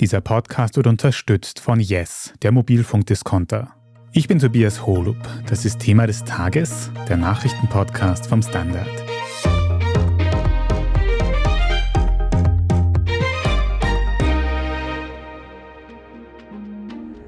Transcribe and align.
Dieser 0.00 0.20
Podcast 0.20 0.76
wird 0.76 0.88
unterstützt 0.88 1.60
von 1.60 1.78
Yes, 1.78 2.34
der 2.42 2.50
Mobilfunkdiskonter. 2.50 3.76
Ich 4.12 4.26
bin 4.26 4.40
Tobias 4.40 4.84
Holub. 4.86 5.16
Das 5.46 5.64
ist 5.64 5.78
Thema 5.78 6.08
des 6.08 6.24
Tages, 6.24 6.90
der 7.08 7.16
Nachrichtenpodcast 7.16 8.26
vom 8.26 8.42
Standard. 8.42 8.88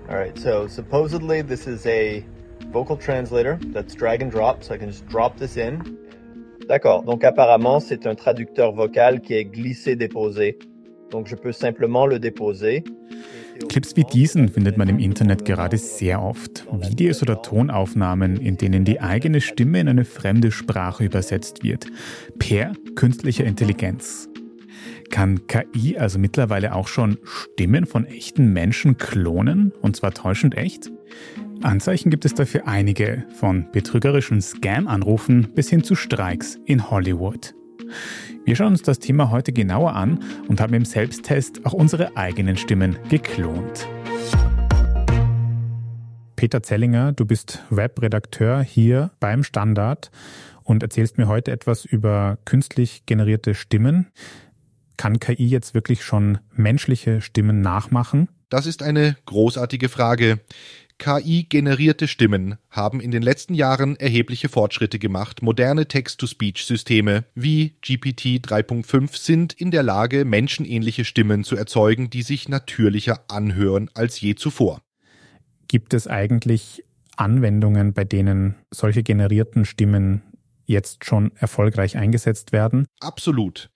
All 0.08 0.16
right, 0.16 0.36
so 0.36 0.66
supposedly 0.66 1.44
this 1.44 1.68
is 1.68 1.86
a 1.86 2.24
vocal 2.72 2.98
translator 2.98 3.60
that's 3.72 3.94
drag 3.94 4.22
and 4.22 4.32
drop, 4.32 4.64
so 4.64 4.74
I 4.74 4.78
can 4.78 4.88
just 4.88 5.06
drop 5.08 5.38
this 5.38 5.56
in. 5.56 5.84
D'accord, 6.66 7.04
donc 7.04 7.22
apparemment 7.22 7.78
c'est 7.78 8.08
un 8.08 8.16
traducteur 8.16 8.72
vocal 8.72 9.20
qui 9.20 9.34
est 9.34 9.44
glissé-déposé. 9.44 10.58
Donc 10.58 10.75
Clips 13.68 13.96
wie 13.96 14.04
diesen 14.04 14.48
findet 14.48 14.76
man 14.76 14.88
im 14.88 14.98
Internet 14.98 15.44
gerade 15.44 15.78
sehr 15.78 16.22
oft. 16.22 16.66
Videos 16.90 17.22
oder 17.22 17.40
Tonaufnahmen, 17.42 18.36
in 18.36 18.56
denen 18.56 18.84
die 18.84 19.00
eigene 19.00 19.40
Stimme 19.40 19.80
in 19.80 19.88
eine 19.88 20.04
fremde 20.04 20.50
Sprache 20.50 21.04
übersetzt 21.04 21.62
wird. 21.62 21.86
Per 22.38 22.72
künstlicher 22.94 23.44
Intelligenz. 23.44 24.28
Kann 25.10 25.46
KI 25.46 25.96
also 25.96 26.18
mittlerweile 26.18 26.74
auch 26.74 26.88
schon 26.88 27.18
Stimmen 27.24 27.86
von 27.86 28.06
echten 28.06 28.52
Menschen 28.52 28.96
klonen? 28.98 29.72
Und 29.80 29.96
zwar 29.96 30.12
täuschend 30.12 30.56
echt? 30.56 30.90
Anzeichen 31.62 32.10
gibt 32.10 32.24
es 32.24 32.34
dafür 32.34 32.66
einige, 32.66 33.24
von 33.38 33.66
betrügerischen 33.72 34.40
Scam-Anrufen 34.40 35.48
bis 35.54 35.70
hin 35.70 35.82
zu 35.82 35.94
Streiks 35.94 36.58
in 36.66 36.90
Hollywood. 36.90 37.54
Wir 38.44 38.56
schauen 38.56 38.68
uns 38.68 38.82
das 38.82 38.98
Thema 38.98 39.30
heute 39.30 39.52
genauer 39.52 39.94
an 39.94 40.22
und 40.48 40.60
haben 40.60 40.74
im 40.74 40.84
Selbsttest 40.84 41.64
auch 41.66 41.72
unsere 41.72 42.16
eigenen 42.16 42.56
Stimmen 42.56 42.96
geklont. 43.08 43.86
Peter 46.36 46.62
Zellinger, 46.62 47.12
du 47.12 47.24
bist 47.24 47.62
Webredakteur 47.70 48.62
hier 48.62 49.10
beim 49.20 49.42
Standard 49.42 50.10
und 50.62 50.82
erzählst 50.82 51.16
mir 51.16 51.28
heute 51.28 51.50
etwas 51.50 51.84
über 51.84 52.38
künstlich 52.44 53.06
generierte 53.06 53.54
Stimmen. 53.54 54.08
Kann 54.96 55.18
KI 55.18 55.46
jetzt 55.46 55.74
wirklich 55.74 56.04
schon 56.04 56.38
menschliche 56.52 57.20
Stimmen 57.20 57.60
nachmachen? 57.62 58.28
Das 58.48 58.66
ist 58.66 58.82
eine 58.82 59.16
großartige 59.26 59.88
Frage. 59.88 60.40
KI-generierte 60.98 62.08
Stimmen 62.08 62.56
haben 62.70 63.00
in 63.00 63.10
den 63.10 63.22
letzten 63.22 63.54
Jahren 63.54 63.96
erhebliche 63.96 64.48
Fortschritte 64.48 64.98
gemacht. 64.98 65.42
Moderne 65.42 65.86
Text-to-Speech-Systeme 65.86 67.24
wie 67.34 67.76
GPT 67.82 68.44
3.5 68.44 69.16
sind 69.16 69.52
in 69.52 69.70
der 69.70 69.82
Lage, 69.82 70.24
menschenähnliche 70.24 71.04
Stimmen 71.04 71.44
zu 71.44 71.56
erzeugen, 71.56 72.10
die 72.10 72.22
sich 72.22 72.48
natürlicher 72.48 73.24
anhören 73.28 73.90
als 73.94 74.20
je 74.20 74.34
zuvor. 74.34 74.80
Gibt 75.68 75.94
es 75.94 76.06
eigentlich 76.06 76.84
Anwendungen, 77.16 77.92
bei 77.92 78.04
denen 78.04 78.56
solche 78.70 79.02
generierten 79.02 79.64
Stimmen 79.64 80.22
jetzt 80.64 81.04
schon 81.04 81.32
erfolgreich 81.36 81.96
eingesetzt 81.96 82.52
werden? 82.52 82.86
Absolut. 83.00 83.70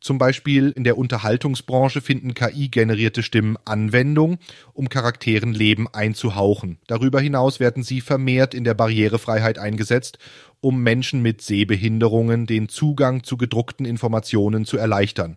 Zum 0.00 0.18
Beispiel 0.18 0.70
in 0.70 0.84
der 0.84 0.96
Unterhaltungsbranche 0.96 2.00
finden 2.00 2.34
KI-generierte 2.34 3.22
Stimmen 3.22 3.56
Anwendung, 3.64 4.38
um 4.72 4.88
Charakteren 4.88 5.52
Leben 5.52 5.88
einzuhauchen. 5.92 6.78
Darüber 6.86 7.20
hinaus 7.20 7.58
werden 7.58 7.82
sie 7.82 8.00
vermehrt 8.00 8.54
in 8.54 8.64
der 8.64 8.74
Barrierefreiheit 8.74 9.58
eingesetzt, 9.58 10.18
um 10.60 10.82
Menschen 10.82 11.22
mit 11.22 11.42
Sehbehinderungen 11.42 12.46
den 12.46 12.68
Zugang 12.68 13.24
zu 13.24 13.36
gedruckten 13.36 13.86
Informationen 13.86 14.64
zu 14.64 14.76
erleichtern. 14.76 15.36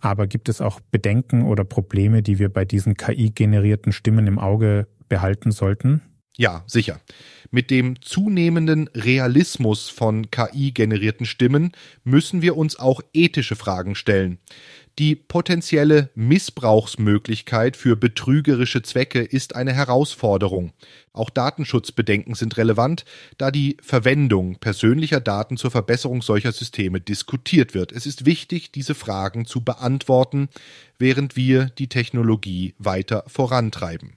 Aber 0.00 0.26
gibt 0.26 0.48
es 0.48 0.60
auch 0.60 0.80
Bedenken 0.80 1.44
oder 1.44 1.64
Probleme, 1.64 2.22
die 2.22 2.38
wir 2.38 2.48
bei 2.48 2.64
diesen 2.64 2.96
KI-generierten 2.96 3.92
Stimmen 3.92 4.26
im 4.26 4.38
Auge 4.38 4.88
behalten 5.08 5.52
sollten? 5.52 6.00
Ja, 6.40 6.64
sicher. 6.66 7.02
Mit 7.50 7.70
dem 7.70 8.00
zunehmenden 8.00 8.88
Realismus 8.94 9.90
von 9.90 10.30
KI-generierten 10.30 11.26
Stimmen 11.26 11.72
müssen 12.02 12.40
wir 12.40 12.56
uns 12.56 12.78
auch 12.78 13.02
ethische 13.12 13.56
Fragen 13.56 13.94
stellen. 13.94 14.38
Die 14.98 15.16
potenzielle 15.16 16.08
Missbrauchsmöglichkeit 16.14 17.76
für 17.76 17.94
betrügerische 17.94 18.80
Zwecke 18.80 19.20
ist 19.20 19.54
eine 19.54 19.74
Herausforderung. 19.74 20.72
Auch 21.12 21.28
Datenschutzbedenken 21.28 22.34
sind 22.34 22.56
relevant, 22.56 23.04
da 23.36 23.50
die 23.50 23.76
Verwendung 23.82 24.56
persönlicher 24.60 25.20
Daten 25.20 25.58
zur 25.58 25.70
Verbesserung 25.70 26.22
solcher 26.22 26.52
Systeme 26.52 27.02
diskutiert 27.02 27.74
wird. 27.74 27.92
Es 27.92 28.06
ist 28.06 28.24
wichtig, 28.24 28.72
diese 28.72 28.94
Fragen 28.94 29.44
zu 29.44 29.62
beantworten, 29.62 30.48
während 30.98 31.36
wir 31.36 31.66
die 31.66 31.88
Technologie 31.88 32.74
weiter 32.78 33.24
vorantreiben. 33.26 34.14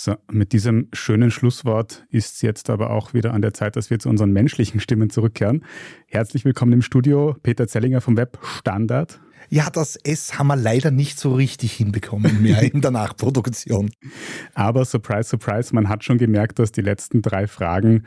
So, 0.00 0.14
mit 0.30 0.52
diesem 0.52 0.86
schönen 0.92 1.32
Schlusswort 1.32 2.06
ist 2.08 2.36
es 2.36 2.42
jetzt 2.42 2.70
aber 2.70 2.90
auch 2.90 3.14
wieder 3.14 3.34
an 3.34 3.42
der 3.42 3.52
Zeit, 3.52 3.74
dass 3.74 3.90
wir 3.90 3.98
zu 3.98 4.08
unseren 4.08 4.30
menschlichen 4.30 4.78
Stimmen 4.78 5.10
zurückkehren. 5.10 5.64
Herzlich 6.06 6.44
willkommen 6.44 6.72
im 6.72 6.82
Studio, 6.82 7.34
Peter 7.42 7.66
Zellinger 7.66 8.00
vom 8.00 8.16
Web 8.16 8.38
Standard. 8.44 9.20
Ja, 9.50 9.70
das 9.70 9.96
S 9.96 10.38
haben 10.38 10.46
wir 10.46 10.54
leider 10.54 10.92
nicht 10.92 11.18
so 11.18 11.34
richtig 11.34 11.72
hinbekommen 11.72 12.40
mehr 12.40 12.62
in 12.72 12.80
der 12.80 12.92
Nachproduktion. 12.92 13.90
Aber 14.54 14.84
surprise, 14.84 15.30
surprise, 15.30 15.74
man 15.74 15.88
hat 15.88 16.04
schon 16.04 16.18
gemerkt, 16.18 16.60
dass 16.60 16.70
die 16.70 16.82
letzten 16.82 17.20
drei 17.20 17.48
Fragen 17.48 18.04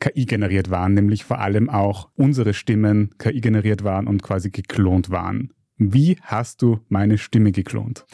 KI 0.00 0.26
generiert 0.26 0.68
waren, 0.68 0.94
nämlich 0.94 1.22
vor 1.22 1.38
allem 1.38 1.70
auch 1.70 2.08
unsere 2.16 2.54
Stimmen 2.54 3.14
KI 3.18 3.40
generiert 3.40 3.84
waren 3.84 4.08
und 4.08 4.24
quasi 4.24 4.50
geklont 4.50 5.10
waren. 5.10 5.52
Wie 5.76 6.18
hast 6.22 6.60
du 6.60 6.80
meine 6.88 7.18
Stimme 7.18 7.52
geklont? 7.52 8.04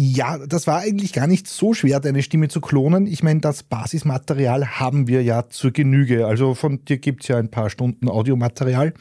Ja, 0.00 0.38
das 0.38 0.68
war 0.68 0.78
eigentlich 0.78 1.12
gar 1.12 1.26
nicht 1.26 1.48
so 1.48 1.74
schwer, 1.74 1.98
deine 1.98 2.22
Stimme 2.22 2.46
zu 2.46 2.60
klonen. 2.60 3.08
Ich 3.08 3.24
meine, 3.24 3.40
das 3.40 3.64
Basismaterial 3.64 4.78
haben 4.78 5.08
wir 5.08 5.24
ja 5.24 5.48
zur 5.48 5.72
Genüge. 5.72 6.24
Also 6.24 6.54
von 6.54 6.84
dir 6.84 6.98
gibt 6.98 7.24
es 7.24 7.28
ja 7.28 7.36
ein 7.36 7.50
paar 7.50 7.68
Stunden 7.68 8.08
Audiomaterial. 8.08 8.94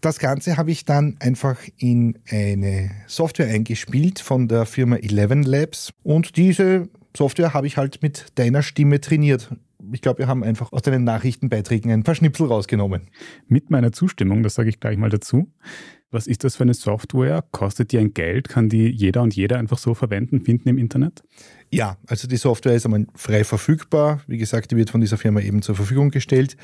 Das 0.00 0.18
Ganze 0.18 0.56
habe 0.56 0.70
ich 0.70 0.86
dann 0.86 1.18
einfach 1.20 1.58
in 1.76 2.18
eine 2.30 2.90
Software 3.08 3.48
eingespielt 3.48 4.20
von 4.20 4.48
der 4.48 4.64
Firma 4.64 4.96
Eleven 4.96 5.42
Labs 5.42 5.92
und 6.02 6.38
diese 6.38 6.88
Software 7.16 7.54
habe 7.54 7.66
ich 7.66 7.76
halt 7.76 8.02
mit 8.02 8.26
deiner 8.36 8.62
Stimme 8.62 9.00
trainiert. 9.00 9.50
Ich 9.92 10.02
glaube, 10.02 10.18
wir 10.18 10.28
haben 10.28 10.44
einfach 10.44 10.72
aus 10.72 10.82
deinen 10.82 11.04
Nachrichtenbeiträgen 11.04 11.90
ein 11.90 12.02
paar 12.02 12.14
Schnipsel 12.14 12.46
rausgenommen. 12.46 13.08
Mit 13.48 13.70
meiner 13.70 13.92
Zustimmung, 13.92 14.42
das 14.42 14.54
sage 14.54 14.68
ich 14.68 14.78
gleich 14.78 14.96
mal 14.96 15.10
dazu. 15.10 15.50
Was 16.12 16.26
ist 16.26 16.42
das 16.42 16.56
für 16.56 16.64
eine 16.64 16.74
Software? 16.74 17.44
Kostet 17.52 17.92
die 17.92 17.98
ein 17.98 18.12
Geld? 18.14 18.48
Kann 18.48 18.68
die 18.68 18.88
jeder 18.88 19.22
und 19.22 19.34
jeder 19.34 19.58
einfach 19.58 19.78
so 19.78 19.94
verwenden, 19.94 20.40
finden 20.40 20.68
im 20.68 20.78
Internet? 20.78 21.22
Ja, 21.70 21.98
also 22.06 22.26
die 22.26 22.36
Software 22.36 22.74
ist 22.74 22.84
einmal 22.84 23.06
frei 23.14 23.44
verfügbar. 23.44 24.20
Wie 24.26 24.38
gesagt, 24.38 24.72
die 24.72 24.76
wird 24.76 24.90
von 24.90 25.00
dieser 25.00 25.18
Firma 25.18 25.40
eben 25.40 25.62
zur 25.62 25.76
Verfügung 25.76 26.10
gestellt. 26.10 26.56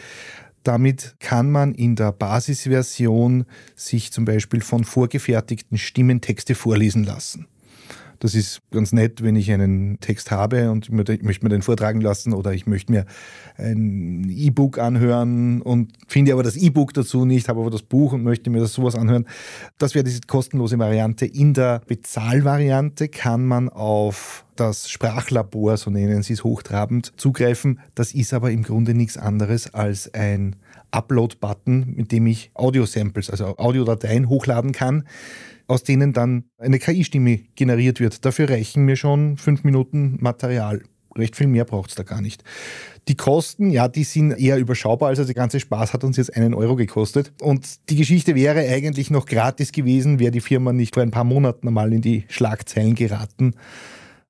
Damit 0.65 1.15
kann 1.21 1.53
man 1.53 1.75
in 1.75 1.95
der 1.95 2.11
Basisversion 2.11 3.45
sich 3.77 4.11
zum 4.11 4.25
Beispiel 4.25 4.63
von 4.63 4.83
vorgefertigten 4.83 5.79
Stimmen 5.79 6.21
Texte 6.21 6.57
vorlesen 6.57 7.05
lassen. 7.05 7.47
Das 8.19 8.35
ist 8.35 8.61
ganz 8.71 8.93
nett, 8.93 9.23
wenn 9.23 9.37
ich 9.37 9.51
einen 9.53 10.01
Text 10.01 10.31
habe 10.31 10.71
und 10.71 10.87
ich 10.87 11.23
möchte 11.23 11.45
mir 11.45 11.51
den 11.51 11.63
vortragen 11.63 12.01
lassen 12.01 12.33
oder 12.33 12.53
ich 12.53 12.67
möchte 12.67 12.93
mir 12.93 13.07
ein 13.57 14.29
E-Book 14.29 14.79
anhören 14.79 15.63
und 15.63 15.93
finde 16.09 16.33
aber 16.33 16.43
das 16.43 16.57
E-Book 16.57 16.95
dazu 16.95 17.25
nicht, 17.25 17.49
habe 17.49 17.61
aber 17.61 17.71
das 17.71 17.83
Buch 17.83 18.13
und 18.13 18.23
möchte 18.23 18.51
mir 18.51 18.61
das 18.61 18.73
sowas 18.73 18.95
anhören. 18.95 19.27
Das 19.79 19.95
wäre 19.95 20.05
diese 20.05 20.21
kostenlose 20.27 20.79
Variante. 20.79 21.27
In 21.27 21.55
der 21.55 21.81
Bezahlvariante 21.87 23.09
kann 23.09 23.47
man 23.47 23.69
auf 23.69 24.45
das 24.57 24.89
Sprachlabor, 24.89 25.77
so 25.77 25.91
nennen 25.91 26.23
sie 26.23 26.33
es 26.33 26.45
hochtrabend, 26.45 27.13
zugreifen. 27.17 27.81
Das 27.95 28.15
ist 28.15 28.33
aber 28.33 28.51
im 28.51 28.63
Grunde 28.63 28.95
nichts 28.95 29.19
anderes 29.19 29.75
als 29.75 30.13
ein 30.15 30.57
Upload-Button, 30.97 31.95
mit 31.95 32.13
dem 32.13 32.27
ich 32.27 32.51
Audio-Samples, 32.55 33.31
also 33.31 33.57
Audiodateien 33.57 34.29
hochladen 34.29 34.73
kann 34.73 35.05
aus 35.69 35.83
denen 35.83 36.13
dann 36.13 36.45
eine 36.59 36.79
KI-Stimme 36.79 37.41
generiert 37.55 38.01
wird. 38.01 38.25
Dafür 38.25 38.49
reichen 38.51 38.85
mir 38.85 38.97
schon 38.97 39.37
fünf 39.37 39.65
Minuten 39.65 40.17
Material. 40.21 40.83
Recht 41.17 41.35
viel 41.35 41.47
mehr 41.47 41.65
braucht 41.65 41.91
es 41.91 41.97
da 41.97 42.03
gar 42.03 42.21
nicht. 42.21 42.45
Die 43.09 43.17
Kosten, 43.17 43.71
ja, 43.71 43.89
die 43.89 44.05
sind 44.05 44.33
eher 44.33 44.59
überschaubar. 44.59 45.09
Also 45.09 45.25
der 45.25 45.35
ganze 45.35 45.61
Spaß 45.61 45.93
hat 45.93 46.05
uns 46.05 46.17
jetzt 46.19 46.37
einen 46.37 46.55
Euro 46.55 46.77
gekostet. 46.77 47.33
Und 47.41 47.89
die 47.89 47.97
Geschichte 47.97 48.35
wäre 48.35 48.61
eigentlich 48.61 49.11
noch 49.11 49.27
gratis 49.27 49.73
gewesen, 49.73 50.19
wäre 50.19 50.31
die 50.31 50.41
Firma 50.41 50.73
nicht 50.73 50.95
vor 50.95 51.03
ein 51.03 51.11
paar 51.11 51.25
Monaten 51.25 51.69
einmal 51.69 51.93
in 51.93 52.03
die 52.03 52.25
Schlagzeilen 52.29 52.95
geraten. 52.95 53.55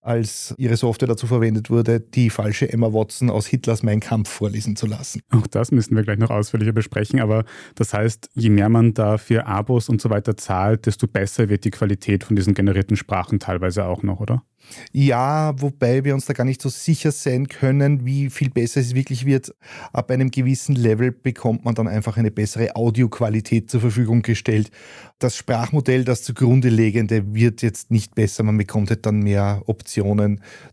Als 0.07 0.55
ihre 0.57 0.77
Software 0.77 1.09
dazu 1.09 1.27
verwendet 1.27 1.69
wurde, 1.69 2.01
die 2.01 2.31
falsche 2.31 2.73
Emma 2.73 2.93
Watson 2.93 3.29
aus 3.29 3.47
Hitlers 3.47 3.83
Mein 3.83 4.01
Kampf 4.01 4.29
vorlesen 4.29 4.77
zu 4.77 4.87
lassen. 4.87 5.21
Auch 5.31 5.47
das 5.47 5.73
müssen 5.73 5.97
wir 5.97 6.05
gleich 6.05 6.19
noch 6.19 6.31
ausführlicher 6.31 6.73
besprechen, 6.73 7.21
aber 7.21 7.45
das 7.75 7.93
heißt, 7.93 8.31
je 8.35 8.51
mehr 8.51 8.69
man 8.69 8.95
da 8.95 9.19
für 9.19 9.47
Abos 9.47 9.89
und 9.89 10.01
so 10.01 10.09
weiter 10.09 10.37
zahlt, 10.37 10.87
desto 10.87 11.09
besser 11.09 11.49
wird 11.49 11.65
die 11.65 11.71
Qualität 11.71 12.25
von 12.25 12.37
diesen 12.37 12.55
generierten 12.55 12.97
Sprachen 12.97 13.41
teilweise 13.41 13.85
auch 13.85 14.03
noch, 14.03 14.21
oder? 14.21 14.45
Ja, 14.93 15.55
wobei 15.61 16.05
wir 16.05 16.15
uns 16.15 16.27
da 16.27 16.33
gar 16.33 16.45
nicht 16.45 16.63
so 16.63 16.69
sicher 16.69 17.13
sein 17.13 17.49
können, 17.49 18.05
wie 18.05 18.31
viel 18.31 18.51
besser 18.51 18.81
es 18.81 18.95
wirklich 18.95 19.27
wird. 19.27 19.55
Ab 19.93 20.11
einem 20.11 20.31
gewissen 20.31 20.75
Level 20.75 21.13
bekommt 21.13 21.65
man 21.65 21.75
dann 21.75 21.89
einfach 21.89 22.17
eine 22.17 22.31
bessere 22.31 22.75
Audioqualität 22.75 23.71
zur 23.71 23.81
Verfügung 23.81 24.23
gestellt. 24.23 24.71
Das 25.19 25.37
Sprachmodell, 25.37 26.05
das 26.05 26.23
zugrunde 26.23 26.69
legende, 26.69 27.35
wird 27.35 27.63
jetzt 27.63 27.91
nicht 27.91 28.15
besser. 28.15 28.43
Man 28.43 28.59
bekommt 28.59 28.91
halt 28.91 29.07
dann 29.07 29.21
mehr 29.21 29.63
Optionen, 29.67 29.96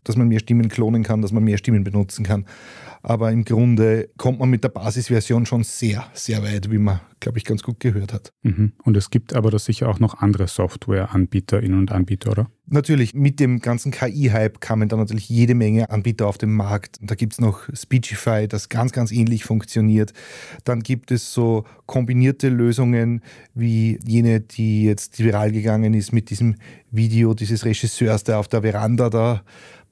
dass 0.04 0.16
man 0.16 0.28
mehr 0.28 0.40
Stimmen 0.40 0.68
klonen 0.68 1.02
kann, 1.02 1.22
dass 1.22 1.32
man 1.32 1.44
mehr 1.44 1.58
Stimmen 1.58 1.84
benutzen 1.84 2.24
kann. 2.24 2.46
Aber 3.02 3.30
im 3.30 3.44
Grunde 3.44 4.08
kommt 4.16 4.38
man 4.38 4.48
mit 4.48 4.64
der 4.64 4.70
Basisversion 4.70 5.44
schon 5.44 5.62
sehr, 5.62 6.06
sehr 6.14 6.42
weit, 6.42 6.70
wie 6.70 6.78
man, 6.78 7.00
glaube 7.24 7.38
ich, 7.38 7.44
ganz 7.44 7.62
gut 7.62 7.80
gehört 7.80 8.12
hat. 8.12 8.32
Mhm. 8.42 8.74
Und 8.84 8.96
es 8.96 9.08
gibt 9.08 9.34
aber 9.34 9.50
da 9.50 9.58
sicher 9.58 9.88
auch 9.88 9.98
noch 9.98 10.18
andere 10.18 10.46
Softwareanbieterinnen 10.46 11.78
und 11.78 11.90
Anbieter, 11.90 12.30
oder? 12.30 12.50
Natürlich, 12.66 13.14
mit 13.14 13.40
dem 13.40 13.60
ganzen 13.60 13.92
KI-Hype 13.92 14.60
kamen 14.60 14.88
dann 14.88 14.98
natürlich 14.98 15.28
jede 15.28 15.54
Menge 15.54 15.90
Anbieter 15.90 16.26
auf 16.26 16.38
den 16.38 16.52
Markt. 16.52 16.98
Da 17.00 17.14
gibt 17.14 17.32
es 17.32 17.40
noch 17.40 17.62
Speechify, 17.74 18.46
das 18.46 18.68
ganz, 18.68 18.92
ganz 18.92 19.10
ähnlich 19.10 19.44
funktioniert. 19.44 20.12
Dann 20.64 20.80
gibt 20.80 21.10
es 21.10 21.32
so 21.32 21.64
kombinierte 21.86 22.50
Lösungen 22.50 23.22
wie 23.54 23.98
jene, 24.06 24.40
die 24.40 24.84
jetzt 24.84 25.18
viral 25.18 25.50
gegangen 25.50 25.94
ist 25.94 26.12
mit 26.12 26.28
diesem 26.28 26.56
Video 26.90 27.32
dieses 27.34 27.64
Regisseurs, 27.64 28.24
der 28.24 28.38
auf 28.38 28.48
der 28.48 28.62
Veranda 28.62 29.08
da 29.08 29.42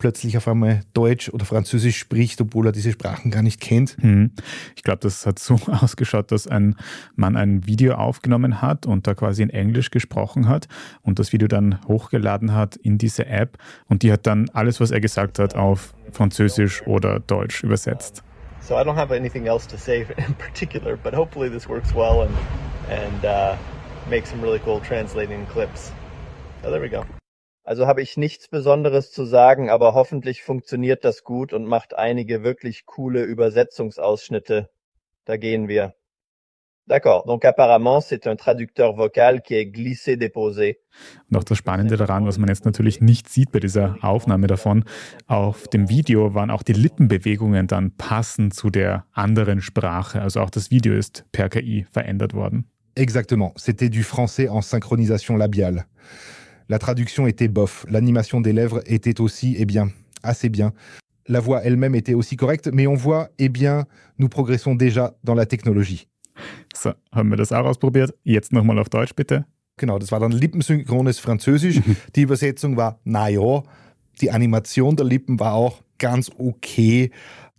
plötzlich 0.02 0.36
auf 0.36 0.48
einmal 0.48 0.80
Deutsch 0.94 1.28
oder 1.28 1.44
Französisch 1.44 1.96
spricht, 1.96 2.40
obwohl 2.40 2.66
er 2.66 2.72
diese 2.72 2.90
Sprachen 2.90 3.30
gar 3.30 3.42
nicht 3.44 3.60
kennt. 3.60 3.96
Hm. 4.00 4.32
Ich 4.74 4.82
glaube, 4.82 4.98
das 4.98 5.26
hat 5.26 5.38
so 5.38 5.54
ausgeschaut, 5.80 6.32
dass 6.32 6.48
ein 6.48 6.74
Mann 7.14 7.36
ein 7.36 7.68
Video 7.68 7.94
aufgenommen 7.94 8.60
hat 8.60 8.84
und 8.84 9.06
da 9.06 9.14
quasi 9.14 9.44
in 9.44 9.50
Englisch 9.50 9.92
gesprochen 9.92 10.48
hat 10.48 10.66
und 11.02 11.20
das 11.20 11.32
Video 11.32 11.46
dann 11.46 11.78
hochgeladen 11.86 12.52
hat 12.52 12.74
in 12.74 12.98
diese 12.98 13.26
App 13.26 13.58
und 13.86 14.02
die 14.02 14.10
hat 14.10 14.26
dann 14.26 14.50
alles, 14.52 14.80
was 14.80 14.90
er 14.90 15.00
gesagt 15.00 15.38
hat, 15.38 15.54
auf 15.54 15.94
Französisch 16.10 16.84
oder 16.84 17.20
Deutsch 17.20 17.62
übersetzt. 17.62 18.24
So 18.60 18.74
I 18.74 18.82
don't 18.82 18.96
have 18.96 19.14
anything 19.14 19.46
else 19.46 19.68
to 19.68 19.76
say 19.76 20.00
in 20.16 20.34
particular, 20.34 20.96
but 20.96 21.14
hopefully 21.14 21.48
this 21.48 21.68
works 21.68 21.94
well 21.94 22.22
and 22.22 22.34
and 22.90 23.24
uh, 23.24 23.56
makes 24.10 24.30
some 24.30 24.42
really 24.42 24.58
cool 24.64 24.80
translating 24.80 25.46
clips. 25.46 25.92
So 26.64 26.72
there 26.72 26.80
we 26.80 26.88
go. 26.88 27.04
Also 27.64 27.86
habe 27.86 28.02
ich 28.02 28.16
nichts 28.16 28.48
Besonderes 28.48 29.12
zu 29.12 29.24
sagen, 29.24 29.70
aber 29.70 29.94
hoffentlich 29.94 30.42
funktioniert 30.42 31.04
das 31.04 31.22
gut 31.22 31.52
und 31.52 31.64
macht 31.64 31.94
einige 31.94 32.42
wirklich 32.42 32.86
coole 32.86 33.22
Übersetzungsausschnitte. 33.22 34.68
Da 35.24 35.36
gehen 35.36 35.68
wir. 35.68 35.94
D'accord. 36.88 37.24
Donc 37.26 37.44
apparemment, 37.44 38.00
c'est 38.00 38.26
un 38.26 38.36
traducteur 38.36 38.96
vocal 38.96 39.40
qui 39.40 39.54
est 39.54 39.66
glissé 39.66 40.16
déposé. 40.16 40.78
Und 41.30 41.36
auch 41.36 41.44
das 41.44 41.56
Spannende 41.56 41.96
daran, 41.96 42.26
was 42.26 42.38
man 42.38 42.48
jetzt 42.48 42.64
natürlich 42.64 43.00
nicht 43.00 43.28
sieht 43.28 43.52
bei 43.52 43.60
dieser 43.60 43.96
Aufnahme 44.02 44.48
davon, 44.48 44.84
auf 45.28 45.68
dem 45.68 45.88
Video 45.88 46.34
waren 46.34 46.50
auch 46.50 46.64
die 46.64 46.72
Lippenbewegungen 46.72 47.68
dann 47.68 47.96
passend 47.96 48.54
zu 48.54 48.68
der 48.68 49.06
anderen 49.12 49.60
Sprache. 49.60 50.20
Also 50.20 50.40
auch 50.40 50.50
das 50.50 50.72
Video 50.72 50.94
ist 50.94 51.24
per 51.30 51.48
KI 51.48 51.86
verändert 51.92 52.34
worden. 52.34 52.66
Exactement. 52.96 53.56
C'était 53.56 53.88
du 53.88 54.02
français 54.02 54.48
en 54.48 54.60
synchronisation 54.60 55.36
labiale. 55.36 55.84
La 56.72 56.78
traduction 56.78 57.26
était 57.26 57.48
bof. 57.48 57.84
L'animation 57.90 58.40
des 58.40 58.54
lèvres 58.54 58.80
était 58.86 59.20
aussi, 59.20 59.56
eh 59.58 59.66
bien, 59.66 59.90
assez 60.22 60.48
bien. 60.48 60.72
La 61.26 61.38
voix 61.38 61.62
elle-même 61.62 61.94
était 61.94 62.14
aussi 62.14 62.34
correcte, 62.36 62.70
mais 62.72 62.86
on 62.86 62.94
voit, 62.94 63.28
eh 63.38 63.50
bien, 63.50 63.84
nous 64.16 64.30
progressons 64.30 64.74
déjà 64.74 65.14
dans 65.22 65.34
la 65.34 65.44
Technologie. 65.44 66.08
So, 66.74 66.92
haben 67.12 67.28
wir 67.28 67.36
das 67.36 67.52
auch 67.52 67.66
ausprobiert. 67.66 68.14
Jetzt 68.24 68.54
nochmal 68.54 68.78
auf 68.78 68.88
Deutsch, 68.88 69.14
bitte. 69.14 69.44
Genau, 69.76 69.98
das 69.98 70.12
war 70.12 70.20
dann 70.20 70.32
lippensynchrones 70.32 71.18
Französisch. 71.18 71.78
Die 72.16 72.22
Übersetzung 72.22 72.78
war, 72.78 72.98
naja, 73.04 73.62
die 74.22 74.30
Animation 74.30 74.96
der 74.96 75.04
Lippen 75.04 75.38
war 75.40 75.52
auch 75.52 75.82
ganz 75.98 76.30
okay. 76.38 77.10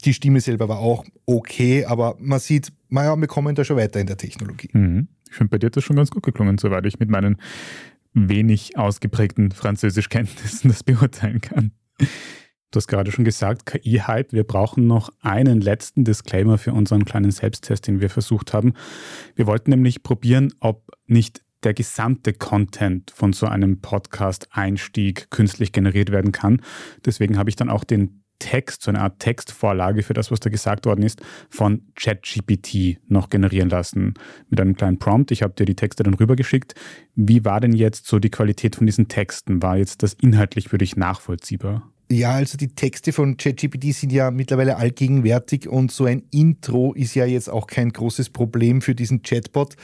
Die 0.05 0.13
Stimme 0.15 0.41
selber 0.41 0.69
war 0.69 0.79
auch 0.79 1.05
okay, 1.27 1.85
aber 1.85 2.15
man 2.17 2.39
sieht, 2.39 2.73
naja, 2.89 3.15
wir 3.15 3.27
kommen 3.27 3.53
da 3.53 3.63
schon 3.63 3.77
weiter 3.77 3.99
in 3.99 4.07
der 4.07 4.17
Technologie. 4.17 4.69
Mhm. 4.73 5.07
Ich 5.29 5.37
finde, 5.37 5.49
bei 5.51 5.59
dir 5.59 5.67
hat 5.67 5.77
das 5.77 5.83
schon 5.83 5.97
ganz 5.97 6.09
gut 6.09 6.23
geklungen, 6.23 6.57
soweit 6.57 6.85
ich 6.87 6.99
mit 6.99 7.09
meinen 7.09 7.37
wenig 8.13 8.77
ausgeprägten 8.77 9.51
Französischkenntnissen 9.51 10.69
das 10.69 10.83
beurteilen 10.83 11.41
kann. 11.41 11.71
Du 12.71 12.77
hast 12.77 12.87
gerade 12.87 13.11
schon 13.11 13.23
gesagt, 13.23 13.67
KI-Hype. 13.67 14.33
Wir 14.33 14.43
brauchen 14.43 14.87
noch 14.87 15.11
einen 15.21 15.61
letzten 15.61 16.05
Disclaimer 16.05 16.57
für 16.57 16.73
unseren 16.73 17.05
kleinen 17.05 17.29
Selbsttest, 17.29 17.85
den 17.85 18.01
wir 18.01 18.09
versucht 18.09 18.51
haben. 18.51 18.73
Wir 19.35 19.45
wollten 19.45 19.69
nämlich 19.69 20.01
probieren, 20.01 20.51
ob 20.59 20.89
nicht 21.05 21.43
der 21.63 21.75
gesamte 21.75 22.33
Content 22.33 23.11
von 23.11 23.31
so 23.31 23.45
einem 23.45 23.79
Podcast-Einstieg 23.79 25.29
künstlich 25.29 25.71
generiert 25.71 26.11
werden 26.11 26.31
kann. 26.31 26.61
Deswegen 27.05 27.37
habe 27.37 27.49
ich 27.49 27.55
dann 27.55 27.69
auch 27.69 27.83
den 27.83 28.22
Text, 28.39 28.83
so 28.83 28.91
eine 28.91 29.01
Art 29.01 29.19
Textvorlage 29.19 30.03
für 30.03 30.13
das, 30.13 30.31
was 30.31 30.39
da 30.39 30.49
gesagt 30.49 30.85
worden 30.85 31.03
ist, 31.03 31.21
von 31.49 31.83
ChatGPT 31.95 32.99
noch 33.07 33.29
generieren 33.29 33.69
lassen 33.69 34.15
mit 34.49 34.59
einem 34.59 34.75
kleinen 34.75 34.99
Prompt. 34.99 35.31
Ich 35.31 35.43
habe 35.43 35.53
dir 35.53 35.65
die 35.65 35.75
Texte 35.75 36.03
dann 36.03 36.13
rübergeschickt. 36.13 36.75
Wie 37.15 37.45
war 37.45 37.59
denn 37.59 37.73
jetzt 37.73 38.07
so 38.07 38.19
die 38.19 38.31
Qualität 38.31 38.75
von 38.75 38.85
diesen 38.85 39.07
Texten? 39.07 39.61
War 39.61 39.77
jetzt 39.77 40.03
das 40.03 40.13
inhaltlich 40.13 40.69
für 40.69 40.77
dich 40.77 40.95
nachvollziehbar? 40.95 41.89
Ja, 42.11 42.33
also 42.33 42.57
die 42.57 42.75
Texte 42.75 43.11
von 43.11 43.37
ChatGPT 43.37 43.93
sind 43.93 44.11
ja 44.11 44.29
mittlerweile 44.29 44.77
allgegenwärtig 44.77 45.67
und 45.67 45.91
so 45.91 46.05
ein 46.05 46.23
Intro 46.31 46.93
ist 46.93 47.15
ja 47.15 47.25
jetzt 47.25 47.49
auch 47.49 47.65
kein 47.65 47.91
großes 47.91 48.29
Problem 48.29 48.81
für 48.81 48.93
diesen 48.93 49.23
Chatbot. 49.23 49.75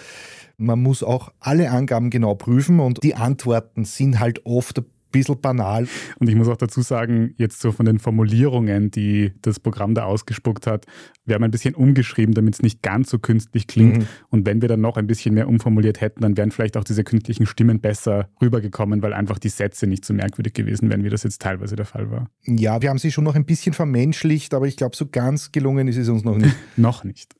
Man 0.57 0.81
muss 0.81 1.01
auch 1.01 1.31
alle 1.39 1.71
Angaben 1.71 2.09
genau 2.09 2.35
prüfen 2.35 2.81
und 2.81 3.03
die 3.03 3.15
Antworten 3.15 3.85
sind 3.85 4.19
halt 4.19 4.45
oft 4.45 4.83
bisschen 5.11 5.39
banal. 5.41 5.87
Und 6.19 6.29
ich 6.29 6.35
muss 6.35 6.47
auch 6.47 6.57
dazu 6.57 6.81
sagen, 6.81 7.33
jetzt 7.37 7.59
so 7.61 7.71
von 7.71 7.85
den 7.85 7.99
Formulierungen, 7.99 8.91
die 8.91 9.33
das 9.41 9.59
Programm 9.59 9.93
da 9.93 10.03
ausgespuckt 10.03 10.67
hat, 10.67 10.85
wir 11.25 11.35
haben 11.35 11.43
ein 11.43 11.51
bisschen 11.51 11.75
umgeschrieben, 11.75 12.33
damit 12.33 12.55
es 12.55 12.61
nicht 12.61 12.81
ganz 12.81 13.09
so 13.09 13.19
künstlich 13.19 13.67
klingt. 13.67 13.99
Mhm. 13.99 14.07
Und 14.29 14.45
wenn 14.45 14.61
wir 14.61 14.69
dann 14.69 14.81
noch 14.81 14.97
ein 14.97 15.07
bisschen 15.07 15.35
mehr 15.35 15.47
umformuliert 15.47 16.01
hätten, 16.01 16.21
dann 16.21 16.37
wären 16.37 16.51
vielleicht 16.51 16.75
auch 16.75 16.83
diese 16.83 17.03
künstlichen 17.03 17.45
Stimmen 17.45 17.79
besser 17.79 18.29
rübergekommen, 18.41 19.01
weil 19.01 19.13
einfach 19.13 19.39
die 19.39 19.49
Sätze 19.49 19.87
nicht 19.87 20.05
so 20.05 20.13
merkwürdig 20.13 20.53
gewesen 20.53 20.89
wären, 20.89 21.03
wie 21.03 21.09
das 21.09 21.23
jetzt 21.23 21.41
teilweise 21.41 21.75
der 21.75 21.85
Fall 21.85 22.09
war. 22.11 22.29
Ja, 22.45 22.81
wir 22.81 22.89
haben 22.89 22.97
sie 22.97 23.11
schon 23.11 23.23
noch 23.23 23.35
ein 23.35 23.45
bisschen 23.45 23.73
vermenschlicht, 23.73 24.53
aber 24.53 24.67
ich 24.67 24.75
glaube, 24.75 24.95
so 24.95 25.05
ganz 25.07 25.51
gelungen 25.51 25.87
ist 25.87 25.97
es 25.97 26.09
uns 26.09 26.23
noch 26.23 26.37
nicht. 26.37 26.55
noch 26.77 27.03
nicht. 27.03 27.35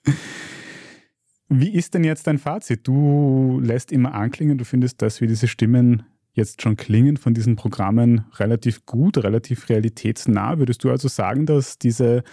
Wie 1.49 1.73
ist 1.73 1.95
denn 1.95 2.03
jetzt 2.03 2.27
dein 2.27 2.37
Fazit? 2.37 2.87
Du 2.87 3.59
lässt 3.63 3.91
immer 3.91 4.13
anklingen, 4.13 4.59
du 4.59 4.65
findest, 4.65 5.01
dass 5.01 5.19
wir 5.19 5.27
diese 5.27 5.47
Stimmen 5.47 6.03
jetzt 6.39 6.61
schon 6.61 6.75
klingen 6.75 7.17
von 7.17 7.33
diesen 7.35 7.55
Programmen 7.55 8.25
relativ 8.37 8.85
gut, 8.85 9.17
relativ 9.17 9.69
realitätsnah. 9.69 10.57
Würdest 10.57 10.83
du 10.83 10.89
also 10.89 11.07
sagen, 11.07 11.45
dass 11.45 11.77
diese 11.77 12.23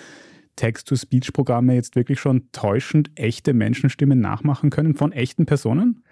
Text-to-Speech-Programme 0.57 1.75
jetzt 1.75 1.97
wirklich 1.97 2.19
schon 2.19 2.51
täuschend 2.53 3.11
echte 3.15 3.53
Menschenstimmen 3.53 4.21
nachmachen 4.21 4.71
können 4.71 4.95
von 4.95 5.13
echten 5.13 5.45
Personen? 5.45 6.03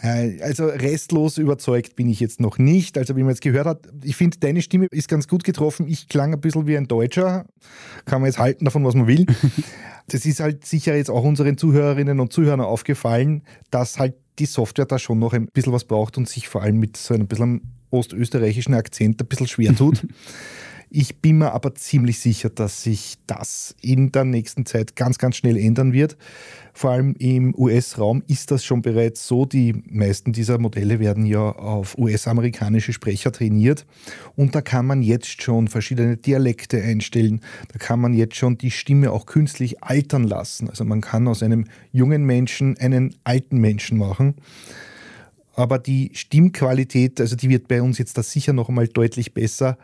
Äh, 0.00 0.40
also 0.42 0.66
restlos 0.66 1.38
überzeugt 1.38 1.94
bin 1.94 2.08
ich 2.08 2.20
jetzt 2.20 2.40
noch 2.40 2.58
nicht. 2.58 2.98
Also 2.98 3.16
wie 3.16 3.22
man 3.22 3.30
jetzt 3.30 3.42
gehört 3.42 3.66
hat, 3.66 3.88
ich 4.02 4.16
finde, 4.16 4.38
deine 4.38 4.62
Stimme 4.62 4.86
ist 4.90 5.08
ganz 5.08 5.28
gut 5.28 5.44
getroffen. 5.44 5.86
Ich 5.86 6.08
klang 6.08 6.34
ein 6.34 6.40
bisschen 6.40 6.66
wie 6.66 6.76
ein 6.76 6.88
Deutscher. 6.88 7.46
Kann 8.04 8.20
man 8.20 8.26
jetzt 8.26 8.38
halten 8.38 8.64
davon, 8.64 8.84
was 8.84 8.94
man 8.94 9.06
will. 9.06 9.26
Das 10.08 10.26
ist 10.26 10.40
halt 10.40 10.66
sicher 10.66 10.94
jetzt 10.94 11.08
auch 11.08 11.24
unseren 11.24 11.56
Zuhörerinnen 11.56 12.20
und 12.20 12.30
Zuhörern 12.30 12.60
aufgefallen, 12.60 13.42
dass 13.70 13.98
halt 13.98 14.14
die 14.38 14.46
Software 14.46 14.86
da 14.86 14.98
schon 14.98 15.18
noch 15.18 15.32
ein 15.32 15.46
bisschen 15.46 15.72
was 15.72 15.84
braucht 15.84 16.16
und 16.16 16.28
sich 16.28 16.48
vor 16.48 16.62
allem 16.62 16.78
mit 16.78 16.96
so 16.96 17.14
einem 17.14 17.26
bisschen 17.26 17.62
ostösterreichischen 17.90 18.74
Akzent 18.74 19.20
ein 19.20 19.26
bisschen 19.26 19.46
schwer 19.46 19.74
tut. 19.74 20.06
Ich 20.96 21.16
bin 21.16 21.38
mir 21.38 21.50
aber 21.50 21.74
ziemlich 21.74 22.20
sicher, 22.20 22.50
dass 22.50 22.84
sich 22.84 23.16
das 23.26 23.74
in 23.80 24.12
der 24.12 24.22
nächsten 24.22 24.64
Zeit 24.64 24.94
ganz, 24.94 25.18
ganz 25.18 25.34
schnell 25.34 25.56
ändern 25.56 25.92
wird. 25.92 26.16
Vor 26.72 26.92
allem 26.92 27.16
im 27.18 27.52
US-Raum 27.58 28.22
ist 28.28 28.52
das 28.52 28.64
schon 28.64 28.80
bereits 28.80 29.26
so. 29.26 29.44
Die 29.44 29.72
meisten 29.88 30.32
dieser 30.32 30.58
Modelle 30.58 31.00
werden 31.00 31.26
ja 31.26 31.50
auf 31.50 31.98
US-amerikanische 31.98 32.92
Sprecher 32.92 33.32
trainiert. 33.32 33.86
Und 34.36 34.54
da 34.54 34.60
kann 34.60 34.86
man 34.86 35.02
jetzt 35.02 35.42
schon 35.42 35.66
verschiedene 35.66 36.16
Dialekte 36.16 36.80
einstellen. 36.80 37.40
Da 37.72 37.80
kann 37.80 37.98
man 37.98 38.14
jetzt 38.14 38.36
schon 38.36 38.56
die 38.56 38.70
Stimme 38.70 39.10
auch 39.10 39.26
künstlich 39.26 39.82
altern 39.82 40.22
lassen. 40.22 40.70
Also 40.70 40.84
man 40.84 41.00
kann 41.00 41.26
aus 41.26 41.42
einem 41.42 41.64
jungen 41.90 42.22
Menschen 42.24 42.78
einen 42.78 43.16
alten 43.24 43.58
Menschen 43.58 43.98
machen 43.98 44.36
aber 45.56 45.78
die 45.78 46.10
Stimmqualität, 46.14 47.20
also 47.20 47.36
die 47.36 47.48
wird 47.48 47.68
bei 47.68 47.80
uns 47.80 47.98
jetzt 47.98 48.18
da 48.18 48.24
sicher 48.24 48.52
noch 48.52 48.68
einmal 48.68 48.88
deutlich 48.88 49.34
besser. 49.34 49.78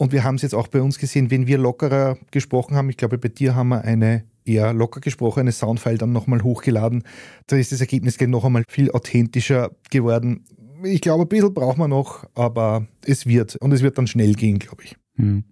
Und 0.00 0.12
wir 0.12 0.24
haben 0.24 0.36
es 0.36 0.40
jetzt 0.40 0.54
auch 0.54 0.68
bei 0.68 0.80
uns 0.80 0.98
gesehen, 0.98 1.30
wenn 1.30 1.46
wir 1.46 1.58
lockerer 1.58 2.16
gesprochen 2.30 2.74
haben, 2.74 2.88
ich 2.88 2.96
glaube, 2.96 3.18
bei 3.18 3.28
dir 3.28 3.54
haben 3.54 3.68
wir 3.68 3.84
eine 3.84 4.24
eher 4.46 4.72
locker 4.72 4.98
gesprochene 4.98 5.52
Soundfile 5.52 5.98
dann 5.98 6.10
nochmal 6.10 6.42
hochgeladen. 6.42 7.02
Da 7.48 7.56
ist 7.56 7.70
das 7.70 7.82
Ergebnis 7.82 8.18
noch 8.18 8.46
einmal 8.46 8.64
viel 8.66 8.90
authentischer 8.92 9.72
geworden. 9.90 10.46
Ich 10.84 11.02
glaube, 11.02 11.24
ein 11.24 11.28
bisschen 11.28 11.52
braucht 11.52 11.76
man 11.76 11.90
noch, 11.90 12.24
aber 12.34 12.86
es 13.04 13.26
wird. 13.26 13.56
Und 13.56 13.72
es 13.72 13.82
wird 13.82 13.98
dann 13.98 14.06
schnell 14.06 14.32
gehen, 14.32 14.58
glaube 14.58 14.84
ich. 14.84 14.96
Hm. 15.16 15.44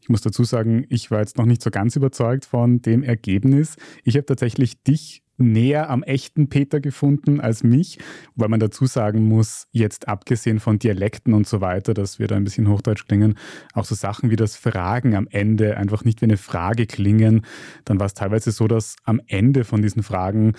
Ich 0.00 0.08
muss 0.08 0.22
dazu 0.22 0.42
sagen, 0.42 0.84
ich 0.88 1.12
war 1.12 1.20
jetzt 1.20 1.38
noch 1.38 1.46
nicht 1.46 1.62
so 1.62 1.70
ganz 1.70 1.94
überzeugt 1.94 2.46
von 2.46 2.82
dem 2.82 3.04
Ergebnis. 3.04 3.76
Ich 4.02 4.16
habe 4.16 4.26
tatsächlich 4.26 4.82
dich 4.82 5.22
näher 5.38 5.90
am 5.90 6.02
echten 6.02 6.48
Peter 6.48 6.80
gefunden 6.80 7.40
als 7.40 7.62
mich, 7.62 7.98
weil 8.34 8.48
man 8.48 8.60
dazu 8.60 8.86
sagen 8.86 9.24
muss, 9.24 9.66
jetzt 9.72 10.08
abgesehen 10.08 10.60
von 10.60 10.78
Dialekten 10.78 11.34
und 11.34 11.46
so 11.46 11.60
weiter, 11.60 11.94
dass 11.94 12.18
wir 12.18 12.26
da 12.26 12.36
ein 12.36 12.44
bisschen 12.44 12.68
Hochdeutsch 12.68 13.06
klingen, 13.06 13.34
auch 13.74 13.84
so 13.84 13.94
Sachen 13.94 14.30
wie 14.30 14.36
das 14.36 14.56
Fragen 14.56 15.14
am 15.14 15.28
Ende 15.30 15.76
einfach 15.76 16.04
nicht 16.04 16.20
wie 16.20 16.26
eine 16.26 16.36
Frage 16.36 16.86
klingen. 16.86 17.44
Dann 17.84 17.98
war 17.98 18.06
es 18.06 18.14
teilweise 18.14 18.50
so, 18.50 18.66
dass 18.66 18.96
am 19.04 19.20
Ende 19.26 19.64
von 19.64 19.82
diesen 19.82 20.02
Fragen 20.02 20.54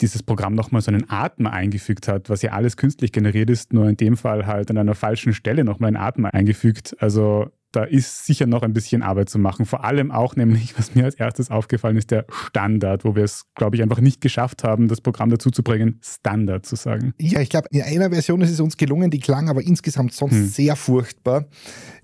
dieses 0.00 0.22
Programm 0.22 0.54
nochmal 0.54 0.82
so 0.82 0.90
einen 0.90 1.08
Atmer 1.08 1.52
eingefügt 1.52 2.08
hat, 2.08 2.28
was 2.28 2.42
ja 2.42 2.52
alles 2.52 2.76
künstlich 2.76 3.12
generiert 3.12 3.50
ist, 3.50 3.72
nur 3.72 3.88
in 3.88 3.96
dem 3.96 4.16
Fall 4.16 4.46
halt 4.46 4.70
an 4.70 4.78
einer 4.78 4.94
falschen 4.94 5.32
Stelle 5.32 5.64
nochmal 5.64 5.88
einen 5.88 5.96
Atmer 5.96 6.34
eingefügt. 6.34 6.96
Also 6.98 7.50
da 7.72 7.84
ist 7.84 8.26
sicher 8.26 8.46
noch 8.46 8.62
ein 8.62 8.72
bisschen 8.72 9.02
Arbeit 9.02 9.30
zu 9.30 9.38
machen. 9.38 9.66
Vor 9.66 9.84
allem 9.84 10.10
auch 10.10 10.36
nämlich, 10.36 10.78
was 10.78 10.94
mir 10.94 11.04
als 11.04 11.14
erstes 11.14 11.50
aufgefallen 11.50 11.96
ist, 11.96 12.10
der 12.10 12.26
Standard, 12.30 13.04
wo 13.04 13.16
wir 13.16 13.24
es, 13.24 13.46
glaube 13.54 13.76
ich, 13.76 13.82
einfach 13.82 14.00
nicht 14.00 14.20
geschafft 14.20 14.62
haben, 14.62 14.88
das 14.88 15.00
Programm 15.00 15.30
dazu 15.30 15.50
zu 15.50 15.62
bringen, 15.62 15.98
Standard 16.02 16.66
zu 16.66 16.76
sagen. 16.76 17.14
Ja, 17.18 17.40
ich 17.40 17.48
glaube, 17.48 17.68
in 17.70 17.82
einer 17.82 18.10
Version 18.10 18.40
ist 18.42 18.50
es 18.50 18.60
uns 18.60 18.76
gelungen, 18.76 19.10
die 19.10 19.18
klang 19.18 19.48
aber 19.48 19.62
insgesamt 19.62 20.12
sonst 20.12 20.34
hm. 20.34 20.46
sehr 20.46 20.76
furchtbar. 20.76 21.46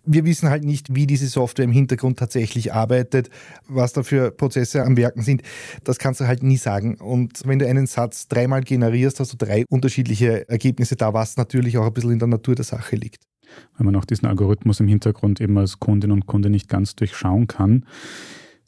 Wir 0.04 0.24
wissen 0.24 0.48
halt 0.48 0.64
nicht, 0.64 0.94
wie 0.94 1.06
diese 1.06 1.26
Software 1.26 1.66
im 1.66 1.72
Hintergrund 1.72 2.18
tatsächlich 2.18 2.72
arbeitet, 2.72 3.28
was 3.68 3.92
da 3.92 4.02
für 4.02 4.30
Prozesse 4.30 4.82
am 4.82 4.96
Werken 4.96 5.20
sind. 5.20 5.42
Das 5.84 5.98
kannst 5.98 6.20
du 6.20 6.26
halt 6.26 6.42
nie 6.42 6.56
sagen. 6.56 6.94
Und 6.94 7.42
wenn 7.44 7.58
du 7.58 7.68
einen 7.68 7.86
Satz 7.86 8.26
dreimal 8.26 8.62
generierst, 8.62 9.20
hast 9.20 9.34
du 9.34 9.36
drei 9.36 9.64
unterschiedliche 9.68 10.48
Ergebnisse 10.48 10.96
da, 10.96 11.12
was 11.12 11.36
natürlich 11.36 11.76
auch 11.76 11.86
ein 11.86 11.92
bisschen 11.92 12.12
in 12.12 12.18
der 12.18 12.28
Natur 12.28 12.54
der 12.54 12.64
Sache 12.64 12.96
liegt 12.96 13.28
weil 13.76 13.84
man 13.84 13.96
auch 13.96 14.04
diesen 14.04 14.26
Algorithmus 14.26 14.80
im 14.80 14.88
Hintergrund 14.88 15.40
eben 15.40 15.56
als 15.58 15.78
Kundin 15.78 16.10
und 16.10 16.26
Kunde 16.26 16.50
nicht 16.50 16.68
ganz 16.68 16.96
durchschauen 16.96 17.46
kann. 17.46 17.84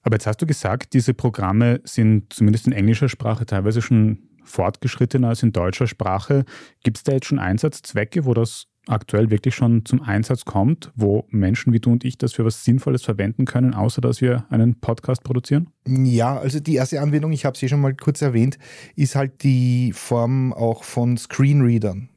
Aber 0.02 0.16
jetzt 0.16 0.26
hast 0.26 0.40
du 0.40 0.46
gesagt, 0.46 0.94
diese 0.94 1.14
Programme 1.14 1.80
sind 1.84 2.32
zumindest 2.32 2.66
in 2.66 2.72
englischer 2.72 3.08
Sprache 3.08 3.46
teilweise 3.46 3.82
schon 3.82 4.18
fortgeschrittener 4.44 5.28
als 5.28 5.42
in 5.42 5.52
deutscher 5.52 5.87
Sprache. 5.87 6.44
Gibt 6.82 6.96
es 6.96 7.04
da 7.04 7.12
jetzt 7.12 7.26
schon 7.26 7.38
Einsatzzwecke, 7.38 8.25
wo 8.25 8.34
das 8.34 8.66
aktuell 8.87 9.30
wirklich 9.30 9.54
schon 9.54 9.84
zum 9.84 10.02
Einsatz 10.02 10.44
kommt, 10.44 10.90
wo 10.94 11.26
Menschen 11.30 11.72
wie 11.72 11.80
du 11.80 11.92
und 11.92 12.04
ich 12.04 12.18
das 12.18 12.32
für 12.32 12.44
was 12.44 12.64
Sinnvolles 12.64 13.02
verwenden 13.02 13.44
können, 13.44 13.75
außer 13.75 14.00
dass 14.00 14.20
wir 14.20 14.46
einen 14.50 14.80
Podcast 14.80 15.22
produzieren? 15.22 15.68
Ja, 15.87 16.38
also 16.38 16.60
die 16.60 16.75
erste 16.75 17.00
Anwendung, 17.00 17.32
ich 17.32 17.44
habe 17.44 17.56
sie 17.56 17.68
schon 17.68 17.80
mal 17.80 17.94
kurz 17.94 18.22
erwähnt, 18.22 18.58
ist 18.96 19.14
halt 19.14 19.42
die 19.42 19.92
Form 19.92 20.52
auch 20.52 20.84
von 20.84 21.16
Screenreadern. 21.16 22.10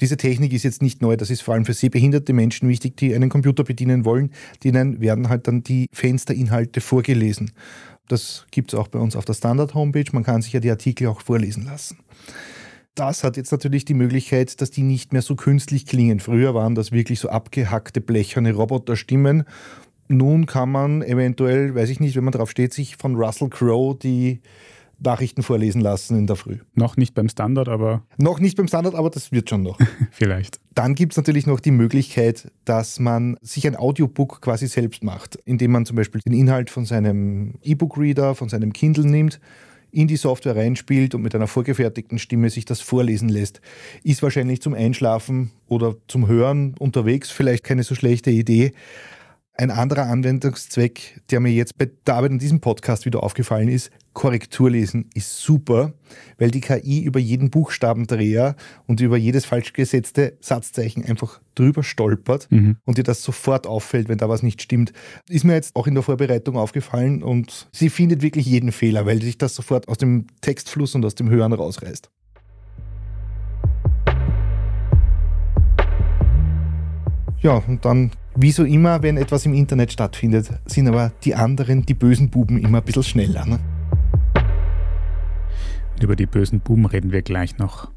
Diese 0.00 0.16
Technik 0.16 0.52
ist 0.52 0.62
jetzt 0.62 0.82
nicht 0.82 1.02
neu, 1.02 1.16
das 1.16 1.30
ist 1.30 1.42
vor 1.42 1.54
allem 1.54 1.64
für 1.64 1.74
sehbehinderte 1.74 2.32
Menschen 2.32 2.68
wichtig, 2.68 2.96
die 2.96 3.14
einen 3.14 3.30
Computer 3.30 3.64
bedienen 3.64 4.04
wollen. 4.04 4.30
Denen 4.64 5.00
werden 5.00 5.28
halt 5.28 5.48
dann 5.48 5.62
die 5.62 5.88
Fensterinhalte 5.92 6.80
vorgelesen. 6.80 7.52
Das 8.08 8.46
gibt 8.50 8.72
es 8.72 8.78
auch 8.78 8.88
bei 8.88 8.98
uns 8.98 9.16
auf 9.16 9.24
der 9.24 9.34
Standard-Homepage. 9.34 10.10
Man 10.12 10.24
kann 10.24 10.42
sich 10.42 10.52
ja 10.52 10.60
die 10.60 10.70
Artikel 10.70 11.08
auch 11.08 11.20
vorlesen 11.20 11.66
lassen. 11.66 11.98
Das 12.94 13.22
hat 13.22 13.36
jetzt 13.36 13.52
natürlich 13.52 13.84
die 13.84 13.94
Möglichkeit, 13.94 14.60
dass 14.60 14.70
die 14.72 14.82
nicht 14.82 15.12
mehr 15.12 15.22
so 15.22 15.36
künstlich 15.36 15.86
klingen. 15.86 16.18
Früher 16.18 16.54
waren 16.54 16.74
das 16.74 16.90
wirklich 16.90 17.20
so 17.20 17.28
abgehackte, 17.28 18.00
blecherne 18.00 18.52
Roboterstimmen. 18.54 19.44
Nun 20.08 20.46
kann 20.46 20.70
man 20.70 21.02
eventuell, 21.02 21.74
weiß 21.74 21.90
ich 21.90 22.00
nicht, 22.00 22.16
wenn 22.16 22.24
man 22.24 22.32
drauf 22.32 22.50
steht, 22.50 22.72
sich 22.72 22.96
von 22.96 23.14
Russell 23.14 23.50
Crowe 23.50 23.94
die 23.94 24.40
Nachrichten 25.00 25.42
vorlesen 25.42 25.80
lassen 25.80 26.18
in 26.18 26.26
der 26.26 26.36
Früh. 26.36 26.58
Noch 26.74 26.96
nicht 26.96 27.14
beim 27.14 27.28
Standard, 27.28 27.68
aber. 27.68 28.02
Noch 28.16 28.40
nicht 28.40 28.56
beim 28.56 28.68
Standard, 28.68 28.94
aber 28.94 29.10
das 29.10 29.32
wird 29.32 29.48
schon 29.48 29.62
noch. 29.62 29.78
Vielleicht. 30.10 30.60
Dann 30.74 30.94
gibt 30.94 31.12
es 31.12 31.16
natürlich 31.16 31.46
noch 31.46 31.60
die 31.60 31.70
Möglichkeit, 31.70 32.50
dass 32.64 32.98
man 32.98 33.36
sich 33.40 33.66
ein 33.66 33.76
Audiobook 33.76 34.40
quasi 34.40 34.66
selbst 34.66 35.02
macht, 35.02 35.36
indem 35.44 35.72
man 35.72 35.86
zum 35.86 35.96
Beispiel 35.96 36.20
den 36.20 36.32
Inhalt 36.32 36.70
von 36.70 36.84
seinem 36.84 37.54
E-Book-Reader, 37.62 38.34
von 38.34 38.48
seinem 38.48 38.72
Kindle 38.72 39.06
nimmt 39.06 39.40
in 39.90 40.06
die 40.06 40.16
Software 40.16 40.56
reinspielt 40.56 41.14
und 41.14 41.22
mit 41.22 41.34
einer 41.34 41.46
vorgefertigten 41.46 42.18
Stimme 42.18 42.50
sich 42.50 42.64
das 42.64 42.80
vorlesen 42.80 43.28
lässt. 43.28 43.60
Ist 44.02 44.22
wahrscheinlich 44.22 44.60
zum 44.60 44.74
Einschlafen 44.74 45.50
oder 45.66 45.96
zum 46.08 46.28
Hören 46.28 46.74
unterwegs 46.78 47.30
vielleicht 47.30 47.64
keine 47.64 47.82
so 47.82 47.94
schlechte 47.94 48.30
Idee. 48.30 48.72
Ein 49.60 49.72
anderer 49.72 50.06
Anwendungszweck, 50.06 51.20
der 51.32 51.40
mir 51.40 51.50
jetzt 51.50 51.76
bei 51.76 51.90
der 52.06 52.14
Arbeit 52.14 52.30
an 52.30 52.38
diesem 52.38 52.60
Podcast 52.60 53.06
wieder 53.06 53.24
aufgefallen 53.24 53.66
ist, 53.66 53.90
Korrekturlesen 54.12 55.10
ist 55.14 55.40
super, 55.40 55.94
weil 56.38 56.52
die 56.52 56.60
KI 56.60 57.02
über 57.02 57.18
jeden 57.18 57.50
Buchstabendreher 57.50 58.54
und 58.86 59.00
über 59.00 59.16
jedes 59.16 59.46
falsch 59.46 59.72
gesetzte 59.72 60.38
Satzzeichen 60.40 61.04
einfach 61.04 61.40
drüber 61.56 61.82
stolpert 61.82 62.46
mhm. 62.52 62.76
und 62.84 62.98
dir 62.98 63.02
das 63.02 63.24
sofort 63.24 63.66
auffällt, 63.66 64.08
wenn 64.08 64.18
da 64.18 64.28
was 64.28 64.44
nicht 64.44 64.62
stimmt. 64.62 64.92
Ist 65.28 65.44
mir 65.44 65.54
jetzt 65.54 65.74
auch 65.74 65.88
in 65.88 65.94
der 65.94 66.04
Vorbereitung 66.04 66.56
aufgefallen 66.56 67.24
und 67.24 67.68
sie 67.72 67.90
findet 67.90 68.22
wirklich 68.22 68.46
jeden 68.46 68.70
Fehler, 68.70 69.06
weil 69.06 69.20
sich 69.20 69.38
das 69.38 69.56
sofort 69.56 69.88
aus 69.88 69.98
dem 69.98 70.28
Textfluss 70.40 70.94
und 70.94 71.04
aus 71.04 71.16
dem 71.16 71.30
Hören 71.30 71.52
rausreißt. 71.52 72.08
Ja, 77.40 77.62
und 77.68 77.84
dann, 77.84 78.12
wie 78.36 78.52
so 78.52 78.64
immer, 78.64 79.02
wenn 79.02 79.16
etwas 79.16 79.46
im 79.46 79.54
Internet 79.54 79.92
stattfindet, 79.92 80.50
sind 80.66 80.88
aber 80.88 81.12
die 81.24 81.34
anderen, 81.34 81.84
die 81.84 81.94
bösen 81.94 82.30
Buben, 82.30 82.58
immer 82.58 82.78
ein 82.78 82.84
bisschen 82.84 83.02
schneller. 83.02 83.44
Ne? 83.46 83.58
Über 86.00 86.16
die 86.16 86.26
bösen 86.26 86.60
Buben 86.60 86.86
reden 86.86 87.12
wir 87.12 87.22
gleich 87.22 87.58
noch. 87.58 87.90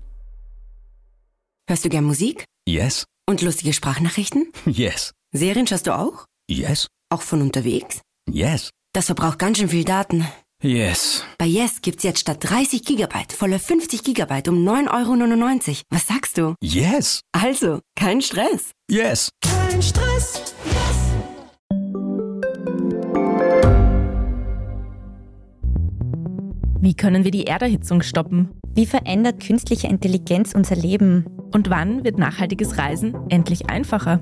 Hörst 1.68 1.86
du 1.86 1.90
gern 1.90 2.04
Musik? 2.04 2.46
Yes. 2.68 3.06
Und 3.30 3.42
lustige 3.42 3.74
Sprachnachrichten? 3.74 4.52
Yes. 4.66 5.12
Serien 5.34 5.68
schaust 5.68 5.88
du 5.88 5.98
auch? 5.98 6.26
Yes. 6.50 6.88
Auch 7.10 7.22
von 7.22 7.42
unterwegs? 7.42 8.02
Yes. 8.30 8.70
Das 8.94 9.06
verbraucht 9.06 9.40
ganz 9.40 9.58
schön 9.58 9.70
viel 9.70 9.86
Daten. 9.86 10.26
Yes. 10.63 11.25
Bei 11.39 11.46
Yes 11.46 11.82
gibt's 11.82 12.03
jetzt 12.03 12.20
statt 12.20 12.38
30 12.41 12.86
Gigabyte 12.86 13.34
voller 13.34 13.58
50 13.58 14.03
Gigabyte 14.03 14.48
um 14.48 14.63
9,99 14.63 15.70
Euro. 15.70 15.77
Was 15.89 16.06
sagst 16.06 16.38
du? 16.38 16.53
Yes. 16.62 17.22
Also, 17.32 17.80
kein 17.96 18.22
Stress. 18.22 18.70
Yes. 18.88 19.30
Kein 19.41 19.82
Stress. 19.82 20.53
Yes. 20.65 20.75
Wie 26.80 26.94
können 26.94 27.24
wir 27.24 27.32
die 27.32 27.48
Erderhitzung 27.48 28.03
stoppen? 28.03 28.51
Wie 28.75 28.86
verändert 28.86 29.44
künstliche 29.44 29.88
Intelligenz 29.88 30.53
unser 30.53 30.75
Leben? 30.75 31.25
Und 31.51 31.72
wann 31.72 32.03
wird 32.03 32.20
nachhaltiges 32.20 32.77
Reisen 32.77 33.15
endlich 33.30 33.68
einfacher? 33.68 34.22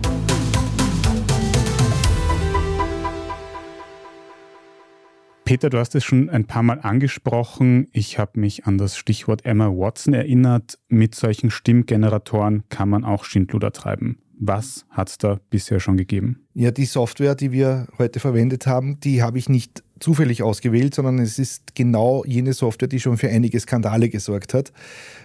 Peter, 5.51 5.69
du 5.69 5.79
hast 5.79 5.93
es 5.95 6.05
schon 6.05 6.29
ein 6.29 6.45
paar 6.45 6.63
Mal 6.63 6.79
angesprochen. 6.79 7.89
Ich 7.91 8.17
habe 8.17 8.39
mich 8.39 8.67
an 8.67 8.77
das 8.77 8.95
Stichwort 8.95 9.43
Emma 9.43 9.67
Watson 9.67 10.13
erinnert. 10.13 10.79
Mit 10.87 11.13
solchen 11.13 11.51
Stimmgeneratoren 11.51 12.63
kann 12.69 12.87
man 12.87 13.03
auch 13.03 13.25
Schindluder 13.25 13.73
treiben. 13.73 14.19
Was 14.39 14.85
hat 14.89 15.09
es 15.09 15.17
da 15.17 15.41
bisher 15.49 15.81
schon 15.81 15.97
gegeben? 15.97 16.39
Ja, 16.53 16.71
die 16.71 16.85
Software, 16.85 17.35
die 17.35 17.51
wir 17.51 17.87
heute 17.97 18.21
verwendet 18.21 18.65
haben, 18.65 19.01
die 19.01 19.21
habe 19.21 19.39
ich 19.39 19.49
nicht 19.49 19.83
zufällig 19.99 20.41
ausgewählt, 20.41 20.95
sondern 20.95 21.19
es 21.19 21.37
ist 21.37 21.75
genau 21.75 22.23
jene 22.25 22.53
Software, 22.53 22.87
die 22.87 23.01
schon 23.01 23.17
für 23.17 23.27
einige 23.27 23.59
Skandale 23.59 24.07
gesorgt 24.07 24.53
hat. 24.53 24.71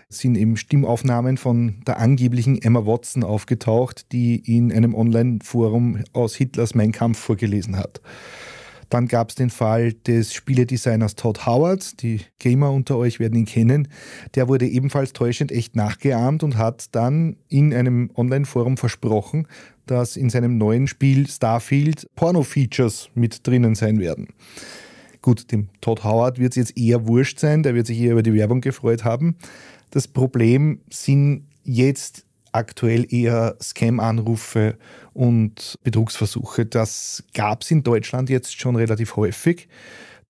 Es 0.09 0.19
sind 0.19 0.37
eben 0.37 0.57
Stimmaufnahmen 0.57 1.37
von 1.37 1.85
der 1.87 2.01
angeblichen 2.01 2.61
Emma 2.61 2.85
Watson 2.85 3.23
aufgetaucht, 3.23 4.11
die 4.11 4.35
in 4.35 4.73
einem 4.73 4.97
Online-Forum 4.97 6.03
aus 6.13 6.35
Hitlers 6.35 6.75
Mein 6.75 6.91
Kampf 6.91 7.21
vorgelesen 7.21 7.77
hat. 7.77 8.01
Dann 8.89 9.09
gab 9.09 9.31
es 9.31 9.35
den 9.35 9.51
Fall 9.51 9.93
des 9.93 10.33
Spieledesigners 10.33 11.17
Todd 11.17 11.47
Howard. 11.47 12.03
Die 12.03 12.21
Gamer 12.39 12.71
unter 12.71 12.97
euch 12.97 13.19
werden 13.19 13.39
ihn 13.39 13.45
kennen. 13.45 13.89
Der 14.35 14.49
wurde 14.49 14.67
ebenfalls 14.67 15.13
täuschend 15.13 15.51
echt 15.51 15.75
nachgeahmt 15.75 16.43
und 16.43 16.57
hat 16.57 16.95
dann 16.95 17.37
in 17.49 17.75
einem 17.75 18.11
Online-Forum 18.15 18.77
versprochen, 18.77 19.49
dass 19.87 20.17
in 20.17 20.31
seinem 20.31 20.59
neuen 20.59 20.87
Spiel 20.87 21.29
Starfield 21.29 22.09
Porno-Features 22.15 23.11
mit 23.15 23.47
drinnen 23.47 23.75
sein 23.75 23.99
werden. 23.99 24.29
Gut, 25.23 25.51
dem 25.51 25.69
Todd 25.81 26.05
Howard 26.05 26.39
wird 26.39 26.53
es 26.53 26.57
jetzt 26.57 26.79
eher 26.79 27.09
wurscht 27.09 27.41
sein, 27.41 27.63
der 27.63 27.75
wird 27.75 27.89
sich 27.89 27.99
eher 27.99 28.13
über 28.13 28.23
die 28.23 28.35
Werbung 28.35 28.61
gefreut 28.61 29.05
haben. 29.05 29.37
Das 29.91 30.07
Problem 30.07 30.81
sind 30.91 31.47
jetzt 31.65 32.27
aktuell 32.57 33.07
eher 33.13 33.57
Scam-Anrufe 33.63 34.77
und 35.13 35.79
Betrugsversuche. 35.85 36.67
Das 36.67 37.23
gab 37.35 37.63
es 37.63 37.71
in 37.71 37.83
Deutschland 37.83 38.31
jetzt 38.31 38.59
schon 38.61 38.77
relativ 38.77 39.17
häufig. 39.17 39.69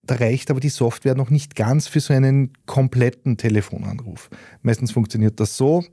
Da 0.02 0.16
reicht 0.16 0.50
aber 0.50 0.60
die 0.60 0.68
Software 0.68 1.14
noch 1.14 1.30
nicht 1.30 1.56
ganz 1.56 1.88
für 1.88 2.00
so 2.00 2.12
einen 2.12 2.52
kompletten 2.66 3.36
Telefonanruf. 3.36 4.30
Meistens 4.62 4.92
funktioniert 4.92 5.40
das 5.40 5.56
so. 5.56 5.84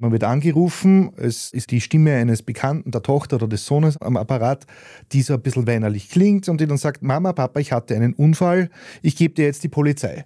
Man 0.00 0.12
wird 0.12 0.22
angerufen, 0.22 1.10
es 1.16 1.52
ist 1.52 1.72
die 1.72 1.80
Stimme 1.80 2.14
eines 2.14 2.42
Bekannten, 2.42 2.92
der 2.92 3.02
Tochter 3.02 3.34
oder 3.34 3.48
des 3.48 3.66
Sohnes 3.66 4.00
am 4.00 4.16
Apparat, 4.16 4.64
die 5.10 5.22
so 5.22 5.34
ein 5.34 5.42
bisschen 5.42 5.66
weinerlich 5.66 6.08
klingt 6.08 6.48
und 6.48 6.60
die 6.60 6.68
dann 6.68 6.78
sagt, 6.78 7.02
Mama, 7.02 7.32
Papa, 7.32 7.58
ich 7.58 7.72
hatte 7.72 7.96
einen 7.96 8.14
Unfall, 8.14 8.70
ich 9.02 9.16
gebe 9.16 9.34
dir 9.34 9.46
jetzt 9.46 9.64
die 9.64 9.68
Polizei. 9.68 10.24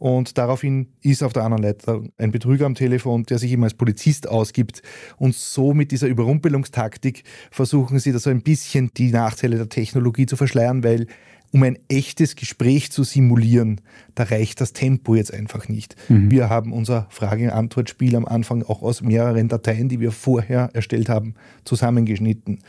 Und 0.00 0.38
daraufhin 0.38 0.88
ist 1.02 1.22
auf 1.22 1.34
der 1.34 1.44
anderen 1.44 1.62
Seite 1.62 2.02
ein 2.16 2.32
Betrüger 2.32 2.64
am 2.64 2.74
Telefon, 2.74 3.24
der 3.24 3.38
sich 3.38 3.52
immer 3.52 3.64
als 3.64 3.74
Polizist 3.74 4.26
ausgibt. 4.26 4.80
Und 5.18 5.34
so 5.34 5.74
mit 5.74 5.92
dieser 5.92 6.06
Überrumpelungstaktik 6.06 7.22
versuchen 7.50 7.98
sie 7.98 8.10
da 8.10 8.18
so 8.18 8.30
ein 8.30 8.40
bisschen 8.40 8.90
die 8.96 9.10
Nachteile 9.10 9.58
der 9.58 9.68
Technologie 9.68 10.24
zu 10.24 10.36
verschleiern, 10.36 10.82
weil 10.82 11.06
um 11.52 11.62
ein 11.64 11.78
echtes 11.88 12.34
Gespräch 12.34 12.90
zu 12.90 13.04
simulieren, 13.04 13.82
da 14.14 14.22
reicht 14.22 14.62
das 14.62 14.72
Tempo 14.72 15.16
jetzt 15.16 15.34
einfach 15.34 15.68
nicht. 15.68 15.96
Mhm. 16.08 16.30
Wir 16.30 16.48
haben 16.48 16.72
unser 16.72 17.06
Frage-Antwort-Spiel 17.10 18.16
am 18.16 18.24
Anfang 18.24 18.62
auch 18.62 18.80
aus 18.80 19.02
mehreren 19.02 19.48
Dateien, 19.48 19.90
die 19.90 20.00
wir 20.00 20.12
vorher 20.12 20.70
erstellt 20.72 21.10
haben, 21.10 21.34
zusammengeschnitten. 21.64 22.60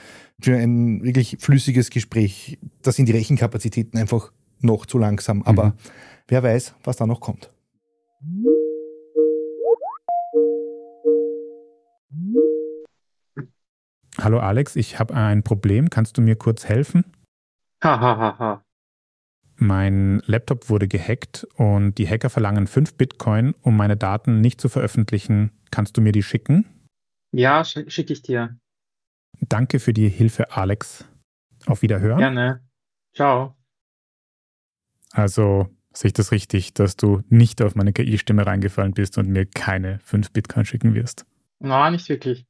Für 0.41 0.57
ein 0.57 1.01
wirklich 1.01 1.37
flüssiges 1.39 1.91
Gespräch, 1.91 2.59
da 2.81 2.91
sind 2.91 3.05
die 3.05 3.13
Rechenkapazitäten 3.13 3.97
einfach 3.97 4.33
noch 4.59 4.85
zu 4.85 4.97
langsam. 4.97 5.43
Aber 5.43 5.67
mhm 5.67 5.73
Wer 6.27 6.43
weiß, 6.43 6.75
was 6.83 6.97
da 6.97 7.05
noch 7.05 7.19
kommt. 7.19 7.51
Hallo 14.17 14.39
Alex, 14.39 14.75
ich 14.75 14.99
habe 14.99 15.15
ein 15.15 15.43
Problem. 15.43 15.89
Kannst 15.89 16.17
du 16.17 16.21
mir 16.21 16.35
kurz 16.35 16.65
helfen? 16.65 17.05
Hahaha. 17.83 18.17
Ha, 18.17 18.39
ha. 18.39 18.65
Mein 19.55 20.21
Laptop 20.25 20.69
wurde 20.69 20.87
gehackt 20.87 21.47
und 21.55 21.97
die 21.97 22.07
Hacker 22.07 22.29
verlangen 22.29 22.65
5 22.65 22.95
Bitcoin, 22.95 23.53
um 23.61 23.77
meine 23.77 23.95
Daten 23.95 24.41
nicht 24.41 24.59
zu 24.59 24.69
veröffentlichen. 24.69 25.51
Kannst 25.69 25.97
du 25.97 26.01
mir 26.01 26.11
die 26.11 26.23
schicken? 26.23 26.65
Ja, 27.31 27.63
schicke 27.63 28.13
ich 28.13 28.21
dir. 28.23 28.57
Danke 29.39 29.79
für 29.79 29.93
die 29.93 30.09
Hilfe, 30.09 30.51
Alex. 30.51 31.05
Auf 31.67 31.83
Wiederhören. 31.83 32.17
Gerne. 32.17 32.67
Ciao. 33.15 33.55
Also, 35.11 35.69
Sehe 35.93 36.09
ich 36.09 36.13
das 36.13 36.31
richtig, 36.31 36.73
dass 36.73 36.95
du 36.95 37.21
nicht 37.29 37.61
auf 37.61 37.75
meine 37.75 37.91
KI-Stimme 37.91 38.45
reingefallen 38.45 38.93
bist 38.93 39.17
und 39.17 39.27
mir 39.27 39.45
keine 39.45 39.99
5 40.03 40.31
Bitcoin 40.31 40.65
schicken 40.65 40.93
wirst? 40.93 41.25
Na, 41.59 41.89
nicht 41.91 42.07
wirklich. 42.07 42.45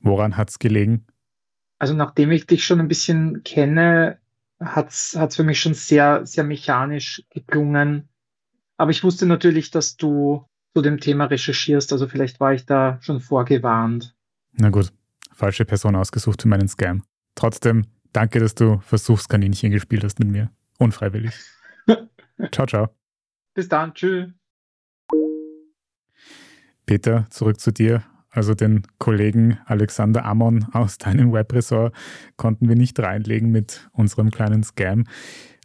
Woran 0.00 0.36
hat 0.36 0.50
es 0.50 0.58
gelegen? 0.58 1.06
Also 1.78 1.94
nachdem 1.94 2.30
ich 2.32 2.46
dich 2.46 2.64
schon 2.64 2.80
ein 2.80 2.88
bisschen 2.88 3.44
kenne, 3.44 4.18
hat 4.60 4.90
es 4.90 5.16
für 5.34 5.44
mich 5.44 5.60
schon 5.60 5.74
sehr, 5.74 6.26
sehr 6.26 6.44
mechanisch 6.44 7.22
geklungen. 7.30 8.08
Aber 8.76 8.90
ich 8.90 9.04
wusste 9.04 9.26
natürlich, 9.26 9.70
dass 9.70 9.96
du 9.96 10.44
zu 10.74 10.82
dem 10.82 11.00
Thema 11.00 11.24
recherchierst, 11.24 11.92
also 11.92 12.06
vielleicht 12.06 12.40
war 12.40 12.52
ich 12.52 12.66
da 12.66 12.98
schon 13.00 13.20
vorgewarnt. 13.20 14.14
Na 14.52 14.70
gut, 14.70 14.92
falsche 15.32 15.64
Person 15.64 15.96
ausgesucht 15.96 16.42
für 16.42 16.48
meinen 16.48 16.68
Scam. 16.68 17.02
Trotzdem, 17.34 17.86
danke, 18.12 18.40
dass 18.40 18.54
du 18.54 18.78
Versuchskaninchen 18.80 19.70
gespielt 19.70 20.04
hast 20.04 20.18
mit 20.18 20.28
mir. 20.28 20.50
Unfreiwillig. 20.78 21.34
Ciao, 22.52 22.66
ciao. 22.66 22.88
Bis 23.54 23.68
dann. 23.68 23.94
Tschüss. 23.94 24.28
Peter, 26.86 27.26
zurück 27.30 27.60
zu 27.60 27.72
dir. 27.72 28.02
Also 28.30 28.54
den 28.54 28.86
Kollegen 28.98 29.58
Alexander 29.66 30.24
Amon 30.24 30.64
aus 30.72 30.98
deinem 30.98 31.32
Webressort 31.32 31.94
konnten 32.36 32.68
wir 32.68 32.76
nicht 32.76 33.00
reinlegen 33.00 33.50
mit 33.50 33.90
unserem 33.92 34.30
kleinen 34.30 34.62
Scam. 34.62 35.04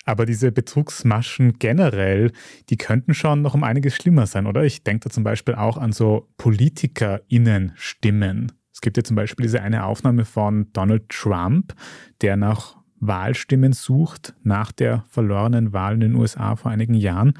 Aber 0.06 0.26
diese 0.26 0.52
Betrugsmaschen 0.52 1.60
generell, 1.60 2.32
die 2.70 2.78
könnten 2.78 3.14
schon 3.14 3.42
noch 3.42 3.56
um 3.56 3.64
einiges 3.64 3.96
schlimmer 3.96 4.28
sein, 4.28 4.46
oder? 4.46 4.64
Ich 4.64 4.84
denke 4.84 5.06
da 5.06 5.10
zum 5.10 5.24
Beispiel 5.24 5.56
auch 5.56 5.78
an 5.78 5.92
so 5.92 6.30
PolitikerInnen-Stimmen. 6.38 8.52
Es 8.72 8.82
gibt 8.82 8.98
ja 8.98 9.04
zum 9.04 9.16
Beispiel 9.16 9.46
diese 9.46 9.62
eine 9.62 9.86
Aufnahme 9.86 10.26
von 10.26 10.72
Donald 10.74 11.10
Trump, 11.10 11.74
der 12.22 12.38
nach 12.38 12.78
Wahlstimmen 13.00 13.74
sucht 13.74 14.34
nach 14.44 14.72
der 14.72 15.04
verlorenen 15.10 15.74
Wahl 15.74 15.96
in 15.96 16.00
den 16.00 16.16
USA 16.16 16.56
vor 16.56 16.72
einigen 16.72 16.94
Jahren, 16.94 17.34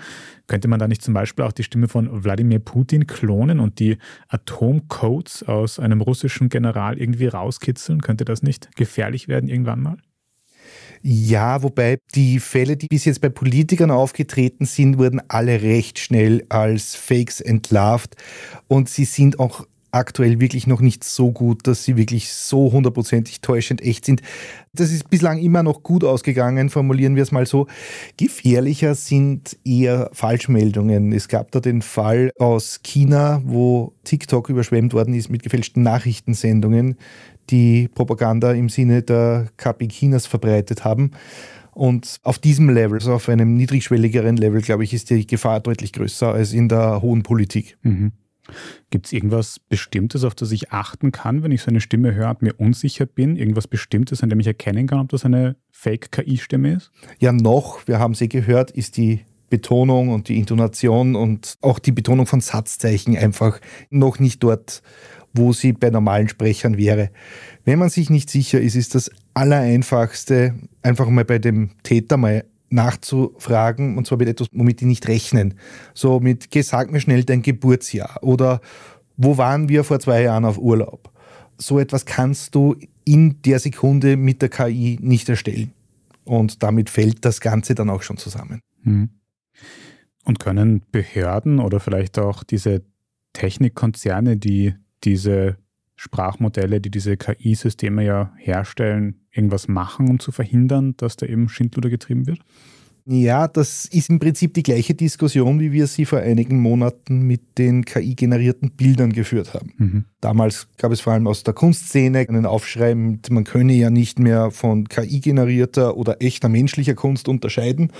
könnte 0.48 0.68
man 0.68 0.80
da 0.80 0.88
nicht 0.88 1.02
zum 1.02 1.14
Beispiel 1.14 1.46
auch 1.46 1.52
die 1.52 1.64
Stimme 1.64 1.88
von 1.88 2.24
Wladimir 2.24 2.60
Putin 2.60 3.08
klonen 3.08 3.60
und 3.60 3.80
die 3.80 3.98
Atomcodes 4.28 5.44
aus 5.44 5.80
einem 5.80 6.02
russischen 6.02 6.50
General 6.50 6.98
irgendwie 6.98 7.28
rauskitzeln? 7.28 8.02
Könnte 8.02 8.26
das 8.26 8.44
nicht 8.44 8.76
gefährlich 8.76 9.28
werden 9.28 9.50
irgendwann 9.50 9.82
mal? 9.82 9.98
Ja, 11.02 11.62
wobei 11.62 12.00
die 12.16 12.40
Fälle, 12.40 12.78
die 12.78 12.88
bis 12.88 13.06
jetzt 13.06 13.22
bei 13.22 13.30
Politikern 13.30 13.92
aufgetreten 13.92 14.66
sind, 14.66 14.98
wurden 14.98 15.22
alle 15.28 15.62
recht 15.62 16.00
schnell 16.00 16.44
als 16.50 16.96
Fakes 16.96 17.42
entlarvt 17.42 18.16
und 18.68 18.90
sie 18.90 19.06
sind 19.06 19.40
auch 19.40 19.68
aktuell 19.96 20.42
wirklich 20.42 20.68
noch 20.68 20.82
nicht 20.82 21.04
so 21.04 21.32
gut, 21.32 21.66
dass 21.68 21.86
sie 21.86 21.96
wirklich 21.96 22.32
so 22.32 22.72
hundertprozentig 22.72 23.40
täuschend 23.40 23.82
echt 23.82 24.06
sind. 24.06 24.22
Das 24.74 24.92
ist 24.92 25.10
bislang 25.10 25.40
immer 25.40 25.64
noch 25.64 25.84
gut 25.84 26.04
ausgegangen, 26.04 26.70
formulieren 26.70 27.16
wir 27.16 27.24
es 27.24 27.32
mal 27.32 27.46
so. 27.46 27.68
Gefährlicher 28.18 28.94
sind 28.94 29.58
eher 29.64 30.10
Falschmeldungen. 30.12 31.14
Es 31.14 31.30
gab 31.30 31.52
da 31.52 31.62
den 31.62 31.82
Fall 31.82 32.32
aus 32.38 32.82
China, 32.84 33.42
wo 33.46 33.94
TikTok 34.04 34.50
überschwemmt 34.50 34.94
worden 34.94 35.14
ist 35.14 35.30
mit 35.30 35.44
gefälschten 35.44 35.82
Nachrichtensendungen, 35.82 36.98
die 37.50 37.88
Propaganda 37.88 38.52
im 38.52 38.68
Sinne 38.68 39.02
der 39.02 39.48
KP 39.56 39.88
Chinas 39.88 40.26
verbreitet 40.26 40.84
haben. 40.84 41.12
Und 41.72 42.20
auf 42.24 42.40
diesem 42.40 42.70
Level, 42.70 42.98
also 42.98 43.14
auf 43.14 43.30
einem 43.30 43.56
niedrigschwelligeren 43.56 44.36
Level, 44.36 44.62
glaube 44.62 44.84
ich, 44.84 44.94
ist 44.94 45.10
die 45.10 45.26
Gefahr 45.26 45.62
deutlich 45.62 45.94
größer 45.94 46.34
als 46.34 46.52
in 46.54 46.68
der 46.68 47.02
hohen 47.02 47.24
Politik. 47.24 47.78
Mhm. 47.82 48.12
Gibt 48.90 49.08
es 49.08 49.14
irgendwas 49.14 49.60
Bestimmtes, 49.60 50.24
auf 50.24 50.36
das 50.36 50.52
ich 50.52 50.72
achten 50.72 51.12
kann, 51.12 51.44
wenn 51.44 51.52
ich 51.52 51.62
so 51.62 51.70
eine 51.70 51.82
Stimme 51.82 52.14
höre 52.14 52.30
und 52.30 52.42
mir 52.42 52.54
unsicher 52.58 53.06
bin? 53.06 53.36
Irgendwas 53.36 53.68
Bestimmtes, 53.68 54.24
an 54.24 54.30
dem 54.30 54.40
ich 54.40 54.48
erkennen 54.48 54.88
kann, 54.88 55.00
ob 55.00 55.10
das 55.10 55.26
eine 55.26 55.56
Fake-KI-Stimme 55.72 56.74
ist? 56.74 56.92
Ja, 57.20 57.32
noch, 57.32 57.88
wir 57.88 58.00
haben 58.00 58.14
sie 58.14 58.30
gehört, 58.30 58.72
ist 58.72 58.98
die 58.98 59.22
Betonung 59.50 60.10
und 60.10 60.28
die 60.28 60.38
Intonation 60.38 61.16
und 61.16 61.58
auch 61.62 61.80
die 61.80 61.92
Betonung 61.92 62.26
von 62.26 62.42
Satzzeichen 62.42 63.18
einfach 63.18 63.60
noch 63.90 64.20
nicht 64.20 64.44
dort, 64.44 64.82
wo 65.34 65.54
sie 65.54 65.74
bei 65.74 65.90
normalen 65.90 66.30
Sprechern 66.30 66.78
wäre. 66.78 67.10
Wenn 67.64 67.80
man 67.80 67.90
sich 67.90 68.10
nicht 68.10 68.30
sicher 68.30 68.60
ist, 68.60 68.76
ist 68.76 68.96
das 68.96 69.12
Allereinfachste, 69.34 70.56
einfach 70.82 71.10
mal 71.10 71.26
bei 71.26 71.40
dem 71.40 71.72
Täter 71.84 72.18
mal 72.18 72.46
nachzufragen, 72.76 73.98
und 73.98 74.06
zwar 74.06 74.20
mit 74.20 74.28
etwas, 74.28 74.50
womit 74.52 74.82
die 74.82 74.86
nicht 74.86 75.08
rechnen. 75.08 75.56
So 75.94 76.20
mit, 76.20 76.52
geh, 76.52 76.62
sag 76.62 76.92
mir 76.92 77.00
schnell 77.00 77.24
dein 77.24 77.42
Geburtsjahr 77.42 78.20
oder 78.22 78.62
wo 79.18 79.38
waren 79.38 79.70
wir 79.70 79.84
vor 79.84 80.00
zwei 80.00 80.24
Jahren 80.24 80.46
auf 80.46 80.58
Urlaub? 80.58 81.12
So 81.58 81.80
etwas 81.80 82.06
kannst 82.06 82.54
du 82.54 82.76
in 83.06 83.42
der 83.44 83.60
Sekunde 83.60 84.18
mit 84.18 84.42
der 84.42 84.50
KI 84.50 85.00
nicht 85.02 85.30
erstellen. 85.30 85.72
Und 86.26 86.64
damit 86.64 86.90
fällt 86.90 87.24
das 87.24 87.40
Ganze 87.40 87.76
dann 87.76 87.90
auch 87.90 88.02
schon 88.02 88.18
zusammen. 88.18 88.60
Hm. 88.84 89.10
Und 90.26 90.40
können 90.40 90.82
Behörden 90.92 91.60
oder 91.60 91.80
vielleicht 91.80 92.20
auch 92.20 92.44
diese 92.44 92.84
Technikkonzerne, 93.34 94.38
die 94.38 94.74
diese 95.04 95.58
Sprachmodelle, 95.96 96.82
die 96.82 96.92
diese 96.92 97.18
KI-Systeme 97.18 98.04
ja 98.04 98.34
herstellen, 98.38 99.22
irgendwas 99.32 99.68
machen, 99.68 100.10
um 100.10 100.20
zu 100.20 100.32
verhindern, 100.32 100.96
dass 100.98 101.16
da 101.16 101.26
eben 101.26 101.50
Schindluder 101.50 101.90
getrieben 101.90 102.28
wird? 102.28 102.40
Ja, 103.08 103.48
das 103.48 103.86
ist 103.86 104.10
im 104.10 104.18
Prinzip 104.18 104.56
die 104.56 104.64
gleiche 104.64 104.96
Diskussion, 104.96 105.60
wie 105.60 105.72
wir 105.72 105.86
sie 105.86 106.06
vor 106.06 106.20
einigen 106.20 106.60
Monaten 106.60 107.22
mit 107.22 107.60
den 107.60 107.86
KI-generierten 107.86 108.72
Bildern 108.72 109.14
geführt 109.14 109.54
haben. 109.54 109.74
Mhm. 109.78 110.06
Damals 110.22 110.68
gab 110.80 110.92
es 110.92 111.02
vor 111.02 111.14
allem 111.14 111.28
aus 111.28 111.44
der 111.44 111.54
Kunstszene 111.54 112.26
einen 112.28 112.48
Aufschrei, 112.48 112.96
man 112.96 113.44
könne 113.44 113.74
ja 113.74 113.92
nicht 113.92 114.18
mehr 114.18 114.50
von 114.50 114.90
KI-generierter 114.90 115.96
oder 115.98 116.20
echter 116.20 116.50
menschlicher 116.50 116.96
Kunst 116.96 117.28
unterscheiden. 117.28 117.92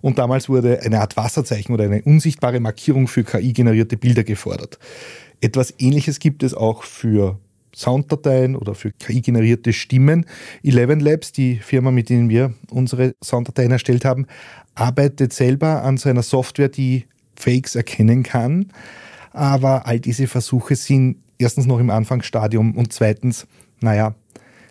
Und 0.00 0.18
damals 0.18 0.48
wurde 0.48 0.80
eine 0.80 1.00
Art 1.00 1.18
Wasserzeichen 1.18 1.74
oder 1.74 1.84
eine 1.84 2.00
unsichtbare 2.00 2.60
Markierung 2.60 3.06
für 3.06 3.22
KI-generierte 3.22 3.98
Bilder 3.98 4.24
gefordert. 4.24 4.78
Etwas 5.42 5.74
Ähnliches 5.76 6.20
gibt 6.20 6.42
es 6.42 6.54
auch 6.54 6.84
für 6.84 7.38
Sounddateien 7.74 8.56
oder 8.56 8.74
für 8.74 8.92
KI-generierte 8.92 9.72
Stimmen. 9.72 10.26
Eleven 10.62 11.00
Labs, 11.00 11.32
die 11.32 11.56
Firma, 11.56 11.90
mit 11.90 12.08
denen 12.08 12.28
wir 12.28 12.54
unsere 12.70 13.14
Sounddateien 13.22 13.72
erstellt 13.72 14.04
haben, 14.04 14.26
arbeitet 14.74 15.32
selber 15.32 15.82
an 15.82 15.96
so 15.96 16.08
einer 16.08 16.22
Software, 16.22 16.68
die 16.68 17.06
Fakes 17.36 17.74
erkennen 17.74 18.22
kann. 18.22 18.66
Aber 19.32 19.86
all 19.86 20.00
diese 20.00 20.26
Versuche 20.26 20.76
sind 20.76 21.16
erstens 21.38 21.66
noch 21.66 21.80
im 21.80 21.90
Anfangsstadium 21.90 22.76
und 22.76 22.92
zweitens, 22.92 23.46
naja, 23.80 24.14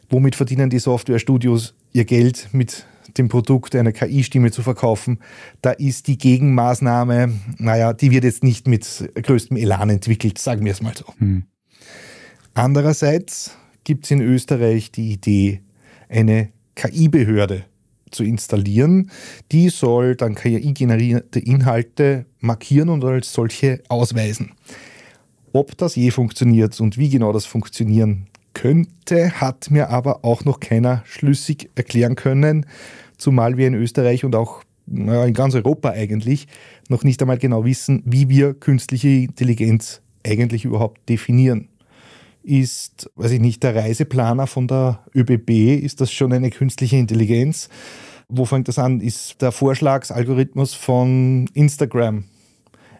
womit 0.09 0.35
verdienen 0.35 0.69
die 0.69 0.79
Softwarestudios 0.79 1.75
ihr 1.91 2.05
Geld 2.05 2.49
mit 2.53 2.85
dem 3.17 3.27
Produkt 3.27 3.75
einer 3.75 3.91
KI-Stimme 3.91 4.51
zu 4.51 4.61
verkaufen? 4.61 5.19
Da 5.61 5.71
ist 5.71 6.07
die 6.07 6.17
Gegenmaßnahme, 6.17 7.33
naja, 7.57 7.93
die 7.93 8.11
wird 8.11 8.23
jetzt 8.23 8.43
nicht 8.43 8.67
mit 8.67 9.11
größtem 9.13 9.57
Elan 9.57 9.89
entwickelt, 9.89 10.37
sagen 10.37 10.65
wir 10.65 10.71
es 10.71 10.81
mal 10.81 10.95
so. 10.95 11.05
Hm. 11.17 11.43
Andererseits 12.53 13.57
gibt 13.83 14.05
es 14.05 14.11
in 14.11 14.21
Österreich 14.21 14.91
die 14.91 15.13
Idee, 15.13 15.61
eine 16.07 16.49
KI-Behörde 16.75 17.65
zu 18.11 18.23
installieren. 18.23 19.09
Die 19.51 19.69
soll 19.69 20.15
dann 20.15 20.35
KI-generierte 20.35 21.39
Inhalte 21.39 22.25
markieren 22.39 22.89
und 22.89 23.03
als 23.03 23.33
solche 23.33 23.81
ausweisen. 23.89 24.51
Ob 25.51 25.75
das 25.77 25.95
je 25.95 26.11
funktioniert 26.11 26.79
und 26.79 26.97
wie 26.97 27.09
genau 27.09 27.33
das 27.33 27.45
funktionieren 27.45 28.27
könnte, 28.53 29.41
hat 29.41 29.71
mir 29.71 29.89
aber 29.89 30.23
auch 30.23 30.45
noch 30.45 30.59
keiner 30.59 31.01
schlüssig 31.05 31.71
erklären 31.75 32.15
können, 32.15 32.67
zumal 33.17 33.57
wir 33.57 33.67
in 33.67 33.73
Österreich 33.73 34.25
und 34.25 34.35
auch 34.35 34.61
in 34.85 35.33
ganz 35.33 35.55
Europa 35.55 35.89
eigentlich 35.89 36.47
noch 36.87 37.03
nicht 37.03 37.21
einmal 37.21 37.37
genau 37.39 37.65
wissen, 37.65 38.03
wie 38.05 38.29
wir 38.29 38.53
künstliche 38.53 39.07
Intelligenz 39.07 40.01
eigentlich 40.23 40.65
überhaupt 40.65 41.09
definieren. 41.09 41.69
Ist, 42.43 43.09
weiß 43.15 43.31
ich 43.31 43.39
nicht, 43.39 43.63
der 43.63 43.73
Reiseplaner 43.73 44.47
von 44.47 44.67
der 44.67 44.99
ÖBB, 45.15 45.81
ist 45.81 46.01
das 46.01 46.11
schon 46.11 46.33
eine 46.33 46.49
künstliche 46.49 46.97
Intelligenz? 46.97 47.69
Wo 48.27 48.45
fängt 48.45 48.67
das 48.67 48.79
an? 48.79 48.99
Ist 48.99 49.41
der 49.41 49.51
Vorschlagsalgorithmus 49.51 50.73
von 50.73 51.49
Instagram 51.53 52.25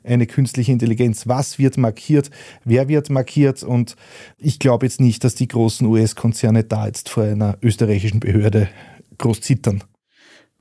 eine 0.03 0.27
künstliche 0.27 0.71
Intelligenz? 0.71 1.27
Was 1.27 1.59
wird 1.59 1.77
markiert? 1.77 2.29
Wer 2.63 2.87
wird 2.87 3.09
markiert? 3.09 3.63
Und 3.63 3.95
ich 4.37 4.59
glaube 4.59 4.85
jetzt 4.85 5.01
nicht, 5.01 5.23
dass 5.23 5.35
die 5.35 5.47
großen 5.47 5.87
US-Konzerne 5.87 6.63
da 6.63 6.87
jetzt 6.87 7.09
vor 7.09 7.23
einer 7.23 7.57
österreichischen 7.61 8.19
Behörde 8.19 8.69
groß 9.17 9.41
zittern. 9.41 9.83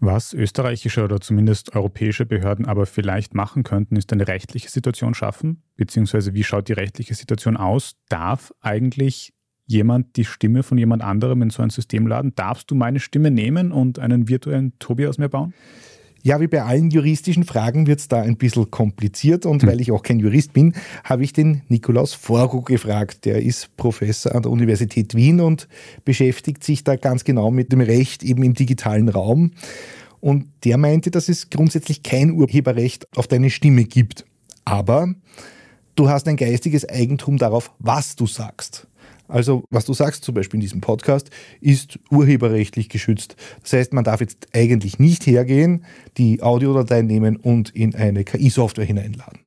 Was 0.04 0.34
österreichische 0.34 1.04
oder 1.04 1.20
zumindest 1.20 1.76
europäische 1.76 2.26
Behörden 2.26 2.66
aber 2.66 2.86
vielleicht 2.86 3.36
machen 3.36 3.62
könnten, 3.62 3.94
ist 3.94 4.12
eine 4.12 4.26
rechtliche 4.26 4.68
Situation 4.68 5.14
schaffen, 5.14 5.62
beziehungsweise 5.76 6.34
wie 6.34 6.42
schaut 6.42 6.66
die 6.66 6.72
rechtliche 6.72 7.14
Situation 7.14 7.56
aus? 7.56 7.94
Darf 8.08 8.52
eigentlich 8.60 9.32
jemand 9.66 10.16
die 10.16 10.24
Stimme 10.24 10.64
von 10.64 10.76
jemand 10.76 11.02
anderem 11.02 11.40
in 11.42 11.50
so 11.50 11.62
ein 11.62 11.70
System 11.70 12.08
laden? 12.08 12.34
Darfst 12.34 12.68
du 12.72 12.74
meine 12.74 12.98
Stimme 12.98 13.30
nehmen 13.30 13.70
und 13.70 14.00
einen 14.00 14.28
virtuellen 14.28 14.76
Tobi 14.80 15.06
aus 15.06 15.18
mir 15.18 15.28
bauen? 15.28 15.54
Ja, 16.24 16.40
wie 16.40 16.46
bei 16.46 16.62
allen 16.62 16.90
juristischen 16.90 17.42
Fragen 17.42 17.88
wird 17.88 17.98
es 17.98 18.08
da 18.08 18.22
ein 18.22 18.36
bisschen 18.36 18.70
kompliziert 18.70 19.44
und 19.44 19.62
hm. 19.62 19.68
weil 19.68 19.80
ich 19.80 19.90
auch 19.90 20.02
kein 20.02 20.20
Jurist 20.20 20.52
bin, 20.52 20.74
habe 21.02 21.24
ich 21.24 21.32
den 21.32 21.62
Nikolaus 21.68 22.14
Forgo 22.14 22.62
gefragt. 22.62 23.24
Der 23.24 23.42
ist 23.42 23.76
Professor 23.76 24.34
an 24.34 24.42
der 24.42 24.52
Universität 24.52 25.16
Wien 25.16 25.40
und 25.40 25.68
beschäftigt 26.04 26.62
sich 26.62 26.84
da 26.84 26.96
ganz 26.96 27.24
genau 27.24 27.50
mit 27.50 27.72
dem 27.72 27.80
Recht 27.80 28.22
eben 28.22 28.44
im 28.44 28.54
digitalen 28.54 29.08
Raum. 29.08 29.52
Und 30.20 30.46
der 30.64 30.78
meinte, 30.78 31.10
dass 31.10 31.28
es 31.28 31.50
grundsätzlich 31.50 32.04
kein 32.04 32.30
Urheberrecht 32.30 33.08
auf 33.16 33.26
deine 33.26 33.50
Stimme 33.50 33.84
gibt. 33.84 34.24
Aber 34.64 35.12
du 35.96 36.08
hast 36.08 36.28
ein 36.28 36.36
geistiges 36.36 36.88
Eigentum 36.88 37.38
darauf, 37.38 37.72
was 37.80 38.14
du 38.14 38.28
sagst. 38.28 38.86
Also 39.32 39.64
was 39.70 39.86
du 39.86 39.94
sagst, 39.94 40.24
zum 40.24 40.34
Beispiel 40.34 40.58
in 40.58 40.62
diesem 40.62 40.82
Podcast, 40.82 41.30
ist 41.62 41.98
urheberrechtlich 42.10 42.90
geschützt. 42.90 43.36
Das 43.62 43.72
heißt, 43.72 43.94
man 43.94 44.04
darf 44.04 44.20
jetzt 44.20 44.48
eigentlich 44.52 44.98
nicht 44.98 45.26
hergehen, 45.26 45.86
die 46.18 46.42
Audiodateien 46.42 47.06
nehmen 47.06 47.36
und 47.36 47.70
in 47.70 47.94
eine 47.94 48.24
KI-Software 48.24 48.84
hineinladen. 48.84 49.40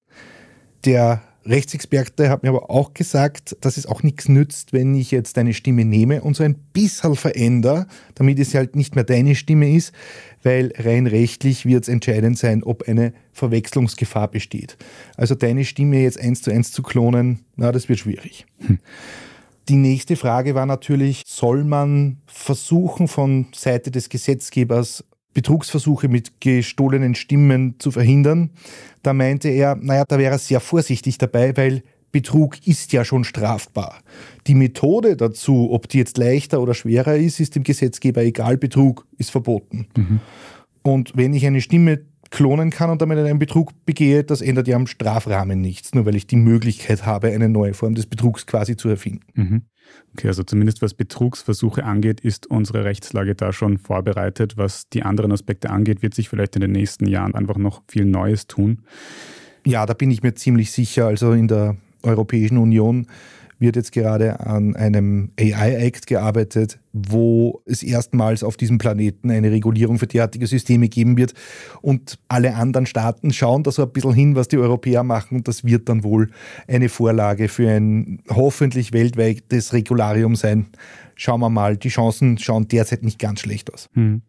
Der 0.86 1.22
Rechtsexperte 1.46 2.32
hat 2.32 2.42
mir 2.42 2.50
aber 2.50 2.72
auch 2.72 2.96
gesagt, 2.96 3.56
dass 3.62 3.78
es 3.78 3.86
auch 3.86 4.02
nichts 4.02 4.28
nützt, 4.28 4.74
wenn 4.74 4.96
ich 4.96 5.12
jetzt 5.12 5.38
deine 5.38 5.54
Stimme 5.54 5.86
nehme 5.86 6.24
und 6.24 6.36
so 6.36 6.44
ein 6.44 6.56
bisschen 6.74 7.16
verändere, 7.16 7.86
damit 8.16 8.40
es 8.40 8.56
halt 8.56 8.76
nicht 8.76 8.96
mehr 8.96 9.04
deine 9.04 9.36
Stimme 9.36 9.72
ist, 9.72 9.94
weil 10.42 10.74
rein 10.78 11.06
rechtlich 11.06 11.68
wird 11.68 11.84
es 11.84 11.90
entscheidend 11.90 12.40
sein, 12.40 12.64
ob 12.64 12.90
eine 12.90 13.14
Verwechslungsgefahr 13.34 14.32
besteht. 14.32 14.78
Also 15.16 15.36
deine 15.36 15.64
Stimme 15.64 16.02
jetzt 16.02 16.20
eins 16.20 16.42
zu 16.42 16.50
eins 16.50 16.72
zu 16.72 16.82
klonen, 16.82 17.42
na, 17.56 17.72
das 17.72 17.88
wird 17.88 18.00
schwierig. 18.00 18.48
Hm. 18.66 18.80
Die 19.68 19.76
nächste 19.76 20.16
Frage 20.16 20.54
war 20.54 20.66
natürlich, 20.66 21.24
soll 21.26 21.64
man 21.64 22.18
versuchen 22.28 23.08
von 23.08 23.48
Seite 23.54 23.92
des 23.92 24.10
Gesetzgebers 24.10 25.04
Betrugsversuche 25.34 26.08
mit 26.08 26.40
gestohlenen 26.40 27.14
Stimmen 27.14 27.76
zu 27.80 27.92
verhindern. 27.92 28.52
Da 29.04 29.14
meinte 29.14 29.50
er, 29.50 29.76
naja, 29.76 30.06
da 30.08 30.18
wäre 30.18 30.36
er 30.36 30.40
sehr 30.40 30.62
vorsichtig 30.62 31.18
dabei, 31.18 31.56
weil 31.58 31.84
Betrug 32.12 32.66
ist 32.66 32.94
ja 32.94 33.04
schon 33.04 33.26
strafbar. 33.26 34.00
Die 34.48 34.56
Methode 34.56 35.18
dazu, 35.18 35.72
ob 35.72 35.90
die 35.90 35.98
jetzt 35.98 36.18
leichter 36.18 36.62
oder 36.62 36.74
schwerer 36.74 37.18
ist, 37.18 37.42
ist 37.42 37.56
dem 37.56 37.64
Gesetzgeber 37.64 38.24
egal. 38.24 38.58
Betrug 38.58 39.06
ist 39.18 39.32
verboten. 39.32 39.88
Mhm. 39.98 40.22
Und 40.82 41.12
wenn 41.18 41.34
ich 41.34 41.46
eine 41.46 41.60
Stimme 41.60 42.06
klonen 42.32 42.70
kann 42.70 42.90
und 42.90 43.02
damit 43.02 43.18
einen 43.18 43.40
Betrug 43.40 43.74
begehe, 43.86 44.24
das 44.24 44.42
ändert 44.42 44.68
ja 44.68 44.76
am 44.76 44.88
Strafrahmen 44.88 45.62
nichts, 45.62 45.94
nur 45.94 46.06
weil 46.06 46.16
ich 46.16 46.28
die 46.28 46.36
Möglichkeit 46.36 47.06
habe, 47.06 47.28
eine 47.30 47.50
neue 47.50 47.74
Form 47.74 47.96
des 47.96 48.06
Betrugs 48.08 48.46
quasi 48.46 48.76
zu 48.76 48.90
erfinden. 48.90 49.26
Mhm. 49.34 49.62
Okay, 50.14 50.28
also 50.28 50.44
zumindest 50.44 50.82
was 50.82 50.94
Betrugsversuche 50.94 51.84
angeht, 51.84 52.20
ist 52.20 52.48
unsere 52.48 52.86
Rechtslage 52.86 53.36
da 53.36 53.54
schon 53.54 53.78
vorbereitet. 53.78 54.58
Was 54.58 54.90
die 54.90 55.04
anderen 55.04 55.32
Aspekte 55.32 55.70
angeht, 55.70 56.02
wird 56.02 56.14
sich 56.14 56.30
vielleicht 56.30 56.56
in 56.56 56.62
den 56.62 56.72
nächsten 56.72 57.08
Jahren 57.08 57.36
einfach 57.36 57.58
noch 57.58 57.84
viel 57.88 58.06
Neues 58.06 58.48
tun. 58.48 58.84
Ja, 59.66 59.86
da 59.86 59.94
bin 59.94 60.12
ich 60.12 60.24
mir 60.24 60.34
ziemlich 60.34 60.72
sicher. 60.72 61.08
Also 61.08 61.34
in 61.34 61.48
der 61.48 61.78
Europäischen 62.04 62.58
Union 62.58 63.08
wird 63.60 63.76
jetzt 63.76 63.92
gerade 63.92 64.40
an 64.40 64.76
einem 64.76 65.32
AI-Act 65.40 66.08
gearbeitet, 66.08 66.80
wo 66.94 67.62
es 67.66 67.84
erstmals 67.84 68.44
auf 68.44 68.58
diesem 68.58 68.78
Planeten 68.78 69.32
eine 69.32 69.52
Regulierung 69.52 70.00
für 70.00 70.08
derartige 70.08 70.48
Systeme 70.48 70.90
geben 70.90 71.18
wird. 71.18 71.34
Und 71.82 72.20
alle 72.28 72.56
anderen 72.56 72.86
Staaten 72.86 73.34
schauen 73.34 73.64
da 73.64 73.72
so 73.72 73.84
ein 73.84 73.92
bisschen 73.92 74.14
hin, 74.14 74.36
was 74.36 74.48
die 74.48 74.58
Europäer 74.58 75.04
machen. 75.04 75.38
Und 75.38 75.48
das 75.48 75.64
wird 75.64 75.90
dann 75.90 76.04
wohl 76.04 76.30
eine 76.68 76.90
Vorlage 76.90 77.48
für 77.48 77.70
ein 77.70 78.22
hoffentlich 78.30 78.94
weltweites 78.94 79.74
Regularium 79.74 80.36
sein. 80.36 80.68
Schauen 81.16 81.40
wir 81.40 81.50
mal, 81.50 81.78
die 81.78 81.90
Chancen 81.90 82.38
schauen 82.38 82.68
derzeit 82.68 83.04
nicht 83.04 83.20
ganz 83.20 83.40
schlecht 83.42 83.74
aus. 83.74 83.90
Hm. 83.94 84.22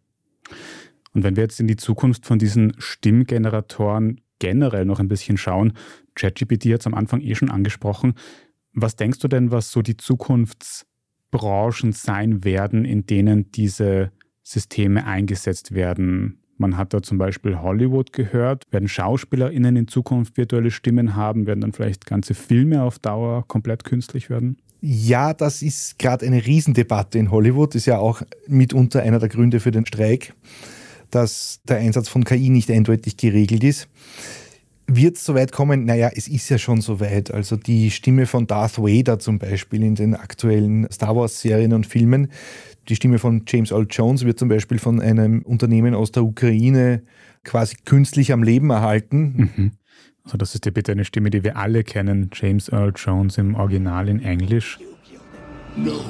Und 1.13 1.23
wenn 1.25 1.35
wir 1.35 1.45
jetzt 1.45 1.61
in 1.61 1.67
die 1.67 1.77
Zukunft 1.77 2.27
von 2.27 2.39
diesen 2.39 2.75
Stimmgeneratoren 2.79 4.21
generell 4.39 4.85
noch 4.85 5.01
ein 5.01 5.09
bisschen 5.09 5.39
schauen, 5.39 5.73
ChatGPT 6.15 6.67
hat 6.67 6.81
es 6.81 6.87
am 6.87 6.95
Anfang 6.95 7.21
eh 7.21 7.35
schon 7.35 7.51
angesprochen, 7.51 8.15
was 8.77 8.95
denkst 8.95 9.19
du 9.19 9.29
denn, 9.29 9.51
was 9.51 9.73
so 9.73 9.83
die 9.83 9.97
Zukunftsbranchen 9.97 11.93
sein 11.93 12.45
werden, 12.45 12.85
in 12.85 13.07
denen 13.07 13.51
diese 13.51 14.13
Systeme 14.43 15.07
eingesetzt 15.07 15.75
werden? 15.75 16.39
Man 16.59 16.77
hat 16.77 16.95
da 16.95 17.03
zum 17.03 17.19
Beispiel 17.19 17.61
Hollywood 17.61 18.13
gehört. 18.13 18.65
Werden 18.71 18.89
SchauspielerInnen 18.89 19.77
in 19.77 19.89
Zukunft 19.89 20.37
virtuelle 20.37 20.71
Stimmen 20.71 21.17
haben? 21.17 21.47
Werden 21.47 21.63
dann 21.63 21.73
vielleicht 21.73 22.07
ganze 22.07 22.35
Filme 22.35 22.83
auf 22.83 22.99
Dauer 22.99 23.47
komplett 23.49 23.85
künstlich 23.85 24.31
werden? 24.31 24.59
Ja, 24.81 25.35
das 25.35 25.63
ist 25.63 25.99
gerade 25.99 26.27
eine 26.27 26.47
Riesendebatte 26.47 27.19
in 27.19 27.31
Hollywood. 27.31 27.75
Ist 27.75 27.87
ja 27.87 27.99
auch 27.99 28.23
mitunter 28.47 29.03
einer 29.03 29.19
der 29.19 29.29
Gründe 29.29 29.61
für 29.61 29.71
den 29.71 29.87
Streik, 29.87 30.35
dass 31.11 31.61
der 31.65 31.79
Einsatz 31.79 32.09
von 32.09 32.25
KI 32.25 32.51
nicht 32.51 32.71
eindeutig 32.71 33.17
geregelt 33.17 33.65
ist. 33.65 33.89
Wird 34.89 35.17
es 35.17 35.25
soweit 35.25 35.51
kommen? 35.51 35.85
Naja, 35.85 36.11
es 36.15 36.29
ist 36.29 36.49
ja 36.49 36.59
schon 36.59 36.81
soweit. 36.81 37.33
Also 37.33 37.57
die 37.57 37.91
Stimme 37.91 38.27
von 38.27 38.47
Darth 38.47 38.79
Vader 38.79 39.19
zum 39.19 39.39
Beispiel 39.39 39.83
in 39.83 39.97
den 39.97 40.15
aktuellen 40.15 40.87
Star 40.93 41.17
Wars-Serien 41.17 41.73
und 41.73 41.87
Filmen, 41.87 42.29
die 42.89 42.95
Stimme 42.95 43.19
von 43.19 43.43
James 43.49 43.73
Earl 43.73 43.89
Jones 43.91 44.25
wird 44.25 44.39
zum 44.39 44.49
Beispiel 44.49 44.79
von 44.79 45.01
einem 45.01 45.43
Unternehmen 45.43 45.95
aus 45.95 46.13
der 46.13 46.23
Ukraine 46.23 47.03
quasi 47.43 47.77
künstlich 47.85 48.33
am 48.33 48.45
Leben 48.45 48.71
erhalten. 48.71 49.51
Mhm. 49.57 49.73
Also 50.25 50.37
das 50.37 50.55
ist 50.55 50.67
ja 50.67 50.71
bitte 50.71 50.93
eine 50.93 51.05
Stimme, 51.05 51.31
die 51.31 51.43
wir 51.43 51.57
alle 51.57 51.83
kennen, 51.83 52.31
James 52.33 52.69
Earl 52.69 52.93
Jones 52.95 53.39
im 53.39 53.55
Original 53.55 54.09
in 54.09 54.23
Englisch. 54.23 54.79
No, 55.77 56.01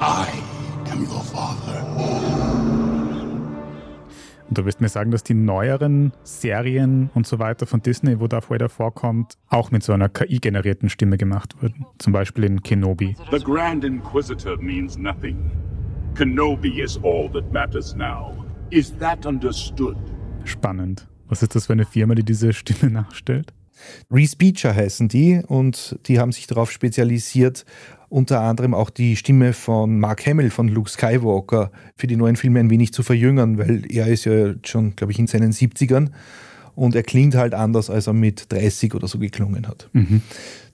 I 0.00 0.26
am 0.90 1.02
your 1.02 1.22
father. 1.22 2.79
Und 4.50 4.58
du 4.58 4.64
wirst 4.64 4.80
mir 4.80 4.88
sagen, 4.88 5.12
dass 5.12 5.22
die 5.22 5.34
neueren 5.34 6.12
Serien 6.24 7.08
und 7.14 7.24
so 7.24 7.38
weiter 7.38 7.66
von 7.66 7.82
Disney, 7.82 8.18
wo 8.18 8.26
Darth 8.26 8.50
Vader 8.50 8.68
vorkommt, 8.68 9.34
auch 9.48 9.70
mit 9.70 9.84
so 9.84 9.92
einer 9.92 10.08
KI-generierten 10.08 10.88
Stimme 10.88 11.18
gemacht 11.18 11.54
wurden. 11.62 11.86
Zum 11.98 12.12
Beispiel 12.12 12.42
in 12.42 12.60
Kenobi. 12.60 13.14
The 13.30 13.38
Grand 13.38 13.84
Inquisitor 13.84 14.60
means 14.60 14.98
nothing. 14.98 15.52
Kenobi 16.16 16.82
is 16.82 16.98
all 17.04 17.30
that 17.32 17.52
matters 17.52 17.94
now. 17.94 18.34
Is 18.70 18.92
that 18.98 19.24
understood? 19.24 19.96
Spannend. 20.42 21.06
Was 21.28 21.44
ist 21.44 21.54
das 21.54 21.66
für 21.66 21.74
eine 21.74 21.84
Firma, 21.84 22.16
die 22.16 22.24
diese 22.24 22.52
Stimme 22.52 22.90
nachstellt? 22.90 23.54
Respeecher 24.10 24.74
heißen 24.74 25.06
die 25.06 25.42
und 25.46 25.96
die 26.06 26.18
haben 26.18 26.32
sich 26.32 26.48
darauf 26.48 26.72
spezialisiert, 26.72 27.64
unter 28.10 28.40
anderem 28.40 28.74
auch 28.74 28.90
die 28.90 29.16
Stimme 29.16 29.52
von 29.52 29.98
Mark 29.98 30.26
Hamill 30.26 30.50
von 30.50 30.68
Luke 30.68 30.90
Skywalker 30.90 31.70
für 31.96 32.08
die 32.08 32.16
neuen 32.16 32.36
Filme 32.36 32.60
ein 32.60 32.68
wenig 32.68 32.92
zu 32.92 33.02
verjüngern, 33.02 33.56
weil 33.56 33.84
er 33.88 34.08
ist 34.08 34.26
ja 34.26 34.54
schon, 34.64 34.96
glaube 34.96 35.12
ich, 35.12 35.18
in 35.18 35.28
seinen 35.28 35.52
70ern 35.52 36.10
und 36.74 36.94
er 36.94 37.04
klingt 37.04 37.36
halt 37.36 37.54
anders, 37.54 37.88
als 37.88 38.08
er 38.08 38.12
mit 38.12 38.52
30 38.52 38.94
oder 38.94 39.06
so 39.06 39.18
geklungen 39.18 39.66
hat. 39.66 39.88
Mhm. 39.92 40.22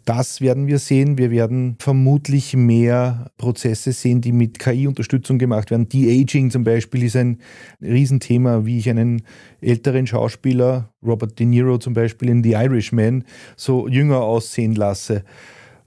Das 0.07 0.41
werden 0.41 0.69
wir 0.69 0.79
sehen. 0.79 1.19
Wir 1.19 1.33
werden 1.33 1.77
vermutlich 1.81 2.55
mehr 2.55 3.33
Prozesse 3.39 3.91
sehen, 3.91 4.21
die 4.21 4.31
mit 4.31 4.61
KI-Unterstützung 4.61 5.37
gemacht 5.37 5.73
werden. 5.73 5.89
De-Aging 5.89 6.53
zum 6.53 6.63
Beispiel 6.63 7.03
ist 7.03 7.17
ein 7.17 7.41
Riesenthema, 7.83 8.65
wie 8.65 8.79
ich 8.79 8.89
einen 8.89 9.23
älteren 9.61 10.07
Schauspieler, 10.07 10.91
Robert 11.05 11.39
De 11.41 11.45
Niro 11.45 11.79
zum 11.79 11.93
Beispiel 11.93 12.29
in 12.29 12.45
The 12.45 12.53
Irishman, 12.53 13.25
so 13.57 13.89
jünger 13.89 14.21
aussehen 14.21 14.77
lasse. 14.77 15.25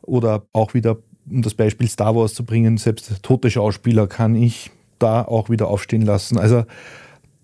Oder 0.02 0.46
auch 0.52 0.74
wieder 0.74 0.98
um 1.30 1.42
das 1.42 1.54
Beispiel 1.54 1.88
Star 1.88 2.16
Wars 2.16 2.34
zu 2.34 2.46
bringen, 2.46 2.78
selbst 2.78 3.24
tote 3.24 3.52
Schauspieler 3.52 4.08
kann 4.08 4.36
ich 4.36 4.72
da 5.00 5.24
auch 5.24 5.50
wieder 5.50 5.68
aufstehen 5.68 6.02
lassen. 6.02 6.38
Also 6.38 6.66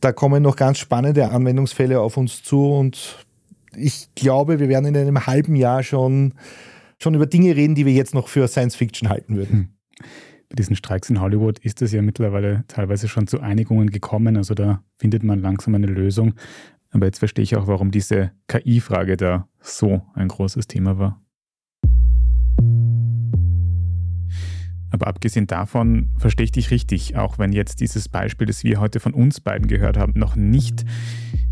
da 0.02 0.12
kommen 0.12 0.44
noch 0.44 0.56
ganz 0.56 0.78
spannende 0.78 1.30
Anwendungsfälle 1.30 2.00
auf 2.00 2.18
uns 2.18 2.44
zu 2.44 2.72
und 2.72 3.26
ich 3.76 4.10
glaube, 4.16 4.60
wir 4.60 4.70
werden 4.70 4.86
in 4.86 4.98
einem 4.98 5.26
halben 5.26 5.56
Jahr 5.56 5.84
schon, 5.84 6.34
schon 7.02 7.16
über 7.16 7.26
Dinge 7.26 7.56
reden, 7.56 7.76
die 7.76 7.86
wir 7.86 7.94
jetzt 7.94 8.14
noch 8.14 8.28
für 8.28 8.48
Science 8.48 8.76
Fiction 8.76 9.10
halten 9.10 9.36
würden. 9.36 9.52
Hm. 9.52 9.70
Bei 10.50 10.56
diesen 10.56 10.76
Streiks 10.76 11.10
in 11.10 11.20
Hollywood 11.20 11.60
ist 11.60 11.82
es 11.82 11.92
ja 11.92 12.02
mittlerweile 12.02 12.64
teilweise 12.68 13.08
schon 13.08 13.28
zu 13.28 13.40
Einigungen 13.42 13.90
gekommen. 13.90 14.38
Also 14.38 14.54
da 14.54 14.84
findet 14.98 15.24
man 15.24 15.40
langsam 15.40 15.76
eine 15.76 15.88
Lösung. 15.88 16.36
Aber 16.92 17.08
jetzt 17.08 17.20
verstehe 17.20 17.44
ich 17.44 17.56
auch, 17.56 17.68
warum 17.68 17.92
diese 17.92 18.32
KI-Frage 18.48 19.18
da 19.18 19.48
so 19.60 20.04
ein 20.14 20.28
großes 20.28 20.68
Thema 20.68 20.98
war. 20.98 21.25
Aber 24.96 25.08
abgesehen 25.08 25.46
davon 25.46 26.08
verstehe 26.18 26.46
ich 26.46 26.54
dich 26.54 26.72
richtig, 26.72 27.18
auch 27.18 27.38
wenn 27.38 27.52
jetzt 27.52 27.82
dieses 27.82 28.08
Beispiel, 28.08 28.48
das 28.48 28.64
wir 28.64 28.80
heute 28.80 29.02
von 29.02 29.14
uns 29.14 29.42
beiden 29.42 29.68
gehört 29.68 29.98
haben, 29.98 30.14
noch 30.16 30.38
nicht 30.38 30.86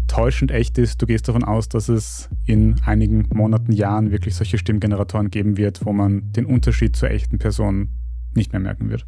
täuschend 0.07 0.51
echt 0.51 0.77
ist. 0.77 1.01
Du 1.01 1.05
gehst 1.05 1.27
davon 1.27 1.43
aus, 1.43 1.67
dass 1.67 1.89
es 1.89 2.29
in 2.45 2.79
einigen 2.85 3.27
Monaten, 3.33 3.73
Jahren 3.73 4.11
wirklich 4.11 4.35
solche 4.35 4.57
Stimmgeneratoren 4.57 5.29
geben 5.29 5.57
wird, 5.57 5.85
wo 5.85 5.91
man 5.91 6.31
den 6.31 6.45
Unterschied 6.45 6.95
zur 6.95 7.11
echten 7.11 7.37
Person 7.37 7.89
nicht 8.33 8.53
mehr 8.53 8.61
merken 8.61 8.89
wird. 8.89 9.05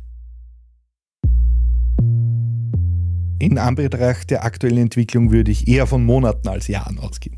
In 3.39 3.57
Anbetracht 3.57 4.31
der 4.31 4.43
aktuellen 4.43 4.79
Entwicklung 4.79 5.31
würde 5.31 5.51
ich 5.51 5.69
eher 5.69 5.87
von 5.87 6.03
Monaten 6.03 6.49
als 6.49 6.67
Jahren 6.67 6.99
ausgehen. 6.99 7.37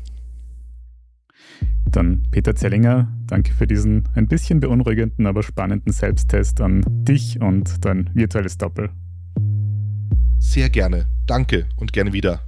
Dann 1.90 2.22
Peter 2.30 2.54
Zellinger, 2.54 3.08
danke 3.26 3.52
für 3.52 3.66
diesen 3.66 4.08
ein 4.14 4.28
bisschen 4.28 4.60
beunruhigenden, 4.60 5.26
aber 5.26 5.42
spannenden 5.42 5.92
Selbsttest 5.92 6.60
an 6.60 6.82
dich 6.86 7.40
und 7.40 7.84
dein 7.84 8.10
virtuelles 8.14 8.58
Doppel. 8.58 8.90
Sehr 10.38 10.70
gerne. 10.70 11.06
Danke 11.26 11.66
und 11.76 11.92
gerne 11.92 12.12
wieder. 12.12 12.40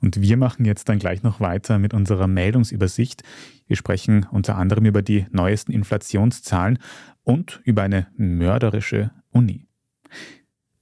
Und 0.00 0.20
wir 0.20 0.36
machen 0.36 0.64
jetzt 0.64 0.88
dann 0.88 0.98
gleich 0.98 1.22
noch 1.22 1.40
weiter 1.40 1.78
mit 1.78 1.94
unserer 1.94 2.26
Meldungsübersicht. 2.26 3.22
Wir 3.66 3.76
sprechen 3.76 4.26
unter 4.30 4.56
anderem 4.56 4.84
über 4.84 5.02
die 5.02 5.26
neuesten 5.30 5.72
Inflationszahlen 5.72 6.78
und 7.22 7.60
über 7.64 7.82
eine 7.82 8.06
mörderische 8.16 9.10
Uni. 9.30 9.65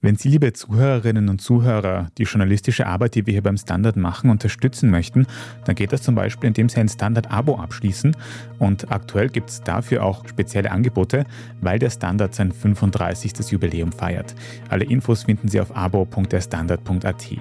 Wenn 0.05 0.17
Sie, 0.17 0.29
liebe 0.29 0.53
Zuhörerinnen 0.53 1.29
und 1.29 1.41
Zuhörer, 1.41 2.11
die 2.19 2.25
journalistische 2.25 2.85
Arbeit, 2.85 3.15
die 3.15 3.25
wir 3.25 3.31
hier 3.31 3.41
beim 3.41 3.57
Standard 3.57 3.97
machen, 3.97 4.29
unterstützen 4.29 4.91
möchten, 4.91 5.25
dann 5.65 5.73
geht 5.73 5.93
das 5.93 6.03
zum 6.03 6.13
Beispiel, 6.13 6.49
indem 6.49 6.69
Sie 6.69 6.79
ein 6.79 6.87
Standard-Abo 6.87 7.55
abschließen. 7.55 8.15
Und 8.59 8.91
aktuell 8.91 9.29
gibt 9.29 9.49
es 9.49 9.63
dafür 9.63 10.03
auch 10.03 10.27
spezielle 10.27 10.69
Angebote, 10.69 11.25
weil 11.59 11.79
der 11.79 11.89
Standard 11.89 12.35
sein 12.35 12.51
35. 12.51 13.49
Jubiläum 13.49 13.91
feiert. 13.91 14.35
Alle 14.69 14.85
Infos 14.85 15.23
finden 15.23 15.47
Sie 15.47 15.59
auf 15.59 15.75
abo.derstandard.at. 15.75 17.31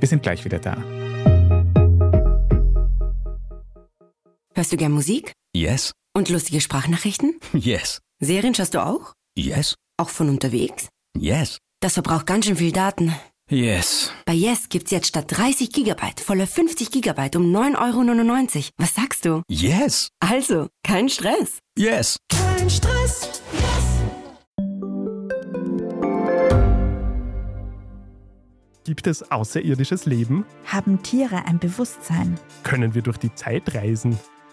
Wir 0.00 0.08
sind 0.08 0.24
gleich 0.24 0.44
wieder 0.44 0.58
da. 0.58 0.76
Hörst 4.52 4.72
du 4.72 4.76
gern 4.76 4.90
Musik? 4.90 5.30
Yes. 5.54 5.92
Und 6.12 6.28
lustige 6.28 6.60
Sprachnachrichten? 6.60 7.36
Yes. 7.52 8.00
Serien 8.18 8.52
schaust 8.52 8.74
du 8.74 8.84
auch? 8.84 9.12
Yes. 9.38 9.76
Auch 9.96 10.08
von 10.08 10.28
unterwegs? 10.28 10.88
Yes. 11.16 11.58
Das 11.84 11.92
verbraucht 11.92 12.24
ganz 12.24 12.46
schön 12.46 12.56
viel 12.56 12.72
Daten. 12.72 13.14
Yes. 13.50 14.10
Bei 14.24 14.32
Yes 14.32 14.70
gibt's 14.70 14.90
jetzt 14.90 15.06
statt 15.06 15.26
30 15.28 15.70
Gigabyte 15.70 16.18
volle 16.18 16.46
50 16.46 16.90
Gigabyte 16.90 17.36
um 17.36 17.54
9,99 17.54 18.56
Euro. 18.56 18.68
Was 18.78 18.94
sagst 18.94 19.26
du? 19.26 19.42
Yes. 19.50 20.08
Also, 20.18 20.68
kein 20.82 21.10
Stress. 21.10 21.58
Yes. 21.76 22.16
Kein 22.30 22.70
Stress. 22.70 23.42
Gibt 28.84 29.06
es 29.06 29.30
außerirdisches 29.30 30.06
Leben? 30.06 30.46
Haben 30.64 31.02
Tiere 31.02 31.44
ein 31.44 31.58
Bewusstsein? 31.58 32.38
Können 32.62 32.94
wir 32.94 33.02
durch 33.02 33.18
die 33.18 33.34
Zeit 33.34 33.74
reisen? 33.74 34.18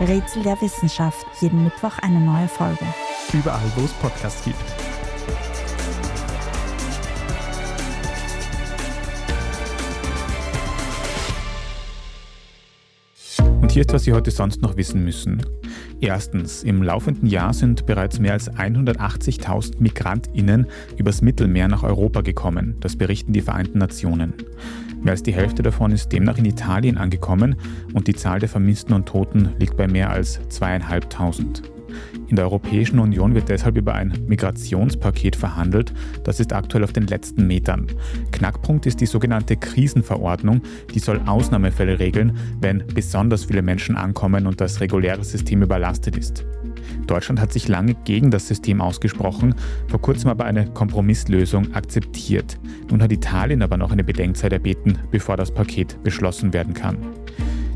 Rätsel 0.00 0.44
der 0.44 0.60
Wissenschaft. 0.60 1.26
Jeden 1.40 1.64
Mittwoch 1.64 1.98
eine 2.00 2.20
neue 2.20 2.48
Folge. 2.48 2.84
Überall, 3.32 3.70
wo 3.76 3.84
es 3.84 3.92
Podcasts 3.94 4.44
gibt. 4.44 4.56
Und 13.60 13.72
hier 13.72 13.82
ist, 13.82 13.92
was 13.92 14.04
Sie 14.04 14.12
heute 14.12 14.30
sonst 14.30 14.62
noch 14.62 14.76
wissen 14.76 15.04
müssen. 15.04 15.44
Erstens, 16.00 16.62
im 16.62 16.82
laufenden 16.82 17.28
Jahr 17.28 17.52
sind 17.52 17.84
bereits 17.84 18.20
mehr 18.20 18.32
als 18.32 18.50
180.000 18.50 19.80
Migrantinnen 19.80 20.68
übers 20.96 21.22
Mittelmeer 21.22 21.66
nach 21.66 21.82
Europa 21.82 22.20
gekommen. 22.20 22.76
Das 22.80 22.96
berichten 22.96 23.32
die 23.32 23.42
Vereinten 23.42 23.78
Nationen. 23.78 24.34
Mehr 25.00 25.12
als 25.12 25.22
die 25.22 25.34
Hälfte 25.34 25.62
davon 25.62 25.92
ist 25.92 26.12
demnach 26.12 26.38
in 26.38 26.44
Italien 26.44 26.98
angekommen 26.98 27.56
und 27.94 28.08
die 28.08 28.14
Zahl 28.14 28.40
der 28.40 28.48
Vermissten 28.48 28.94
und 28.94 29.06
Toten 29.06 29.50
liegt 29.58 29.76
bei 29.76 29.86
mehr 29.86 30.10
als 30.10 30.40
zweieinhalbtausend. 30.48 31.62
In 32.28 32.36
der 32.36 32.44
Europäischen 32.44 32.98
Union 32.98 33.34
wird 33.34 33.48
deshalb 33.48 33.78
über 33.78 33.94
ein 33.94 34.12
Migrationspaket 34.26 35.34
verhandelt. 35.34 35.94
Das 36.24 36.40
ist 36.40 36.52
aktuell 36.52 36.84
auf 36.84 36.92
den 36.92 37.06
letzten 37.06 37.46
Metern. 37.46 37.86
Knackpunkt 38.32 38.84
ist 38.86 39.00
die 39.00 39.06
sogenannte 39.06 39.56
Krisenverordnung. 39.56 40.60
Die 40.94 40.98
soll 40.98 41.20
Ausnahmefälle 41.24 41.98
regeln, 41.98 42.36
wenn 42.60 42.84
besonders 42.92 43.46
viele 43.46 43.62
Menschen 43.62 43.96
ankommen 43.96 44.46
und 44.46 44.60
das 44.60 44.80
reguläre 44.80 45.24
System 45.24 45.62
überlastet 45.62 46.16
ist. 46.18 46.44
Deutschland 47.06 47.40
hat 47.40 47.52
sich 47.52 47.68
lange 47.68 47.94
gegen 48.04 48.30
das 48.30 48.48
System 48.48 48.80
ausgesprochen, 48.80 49.54
vor 49.88 50.00
kurzem 50.00 50.30
aber 50.30 50.44
eine 50.44 50.66
Kompromisslösung 50.70 51.74
akzeptiert. 51.74 52.58
Nun 52.90 53.02
hat 53.02 53.12
Italien 53.12 53.62
aber 53.62 53.76
noch 53.76 53.92
eine 53.92 54.04
Bedenkzeit 54.04 54.52
erbeten, 54.52 54.98
bevor 55.10 55.36
das 55.36 55.52
Paket 55.52 56.02
beschlossen 56.02 56.52
werden 56.52 56.74
kann. 56.74 56.98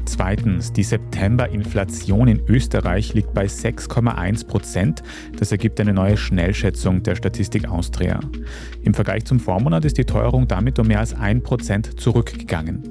Zweitens, 0.04 0.72
die 0.72 0.82
September-Inflation 0.82 2.28
in 2.28 2.42
Österreich 2.46 3.14
liegt 3.14 3.32
bei 3.34 3.46
6,1 3.46 4.46
Prozent. 4.46 5.02
Das 5.38 5.52
ergibt 5.52 5.80
eine 5.80 5.94
neue 5.94 6.16
Schnellschätzung 6.16 7.02
der 7.02 7.14
Statistik 7.14 7.68
Austria. 7.68 8.20
Im 8.82 8.94
Vergleich 8.94 9.24
zum 9.24 9.40
Vormonat 9.40 9.84
ist 9.84 9.98
die 9.98 10.04
Teuerung 10.04 10.46
damit 10.48 10.78
um 10.78 10.88
mehr 10.88 11.00
als 11.00 11.14
1 11.14 11.42
Prozent 11.42 12.00
zurückgegangen. 12.00 12.82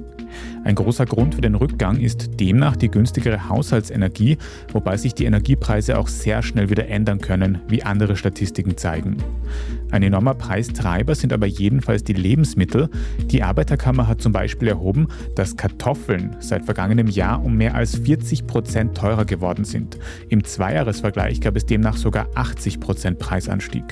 Ein 0.64 0.76
großer 0.76 1.06
Grund 1.06 1.34
für 1.34 1.40
den 1.40 1.56
Rückgang 1.56 1.98
ist 1.98 2.40
demnach 2.40 2.76
die 2.76 2.90
günstigere 2.90 3.48
Haushaltsenergie, 3.48 4.38
wobei 4.72 4.96
sich 4.96 5.14
die 5.14 5.24
Energiepreise 5.24 5.98
auch 5.98 6.08
sehr 6.08 6.42
schnell 6.42 6.70
wieder 6.70 6.88
ändern 6.88 7.20
können, 7.20 7.58
wie 7.68 7.82
andere 7.82 8.16
Statistiken 8.16 8.76
zeigen. 8.76 9.16
Ein 9.92 10.02
enormer 10.02 10.34
Preistreiber 10.34 11.14
sind 11.14 11.34
aber 11.34 11.46
jedenfalls 11.46 12.02
die 12.02 12.14
Lebensmittel. 12.14 12.88
Die 13.26 13.42
Arbeiterkammer 13.42 14.08
hat 14.08 14.22
zum 14.22 14.32
Beispiel 14.32 14.68
erhoben, 14.68 15.08
dass 15.36 15.56
Kartoffeln 15.56 16.34
seit 16.40 16.64
vergangenem 16.64 17.08
Jahr 17.08 17.44
um 17.44 17.56
mehr 17.58 17.74
als 17.74 17.96
40 17.96 18.46
Prozent 18.46 18.96
teurer 18.96 19.26
geworden 19.26 19.64
sind. 19.64 19.98
Im 20.30 20.44
Zweijahresvergleich 20.44 21.42
gab 21.42 21.56
es 21.56 21.66
demnach 21.66 21.98
sogar 21.98 22.26
80 22.34 22.80
Prozent 22.80 23.18
Preisanstieg. 23.18 23.84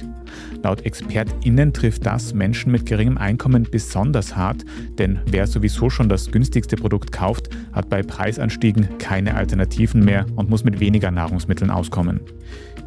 Laut 0.62 0.86
ExpertInnen 0.86 1.72
trifft 1.74 2.06
das 2.06 2.32
Menschen 2.32 2.72
mit 2.72 2.86
geringem 2.86 3.18
Einkommen 3.18 3.66
besonders 3.70 4.36
hart, 4.36 4.64
denn 4.98 5.18
wer 5.26 5.46
sowieso 5.46 5.90
schon 5.90 6.08
das 6.08 6.30
günstigste 6.30 6.76
Produkt 6.76 7.12
kauft, 7.12 7.50
hat 7.72 7.90
bei 7.90 8.02
Preisanstiegen 8.02 8.98
keine 8.98 9.34
Alternativen 9.34 10.04
mehr 10.04 10.24
und 10.36 10.48
muss 10.48 10.64
mit 10.64 10.80
weniger 10.80 11.10
Nahrungsmitteln 11.10 11.70
auskommen. 11.70 12.20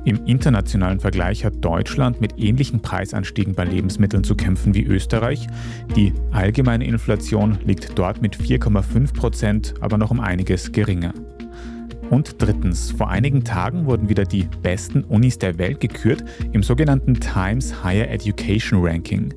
Im 0.05 0.25
internationalen 0.25 0.99
Vergleich 0.99 1.45
hat 1.45 1.63
Deutschland 1.63 2.19
mit 2.19 2.37
ähnlichen 2.37 2.81
Preisanstiegen 2.81 3.55
bei 3.55 3.63
Lebensmitteln 3.63 4.25
zu 4.25 4.35
kämpfen 4.35 4.73
wie 4.73 4.83
Österreich. 4.83 5.47
Die 5.95 6.13
allgemeine 6.31 6.85
Inflation 6.85 7.57
liegt 7.65 7.97
dort 7.97 8.21
mit 8.21 8.35
4,5 8.35 9.13
Prozent 9.13 9.73
aber 9.79 9.97
noch 9.97 10.11
um 10.11 10.19
einiges 10.19 10.73
geringer. 10.73 11.13
Und 12.09 12.41
drittens, 12.41 12.91
vor 12.91 13.09
einigen 13.09 13.43
Tagen 13.43 13.85
wurden 13.85 14.09
wieder 14.09 14.25
die 14.25 14.47
besten 14.61 15.03
Unis 15.03 15.39
der 15.39 15.57
Welt 15.57 15.79
gekürt 15.79 16.23
im 16.51 16.61
sogenannten 16.61 17.15
Times 17.15 17.83
Higher 17.83 18.09
Education 18.09 18.85
Ranking. 18.85 19.33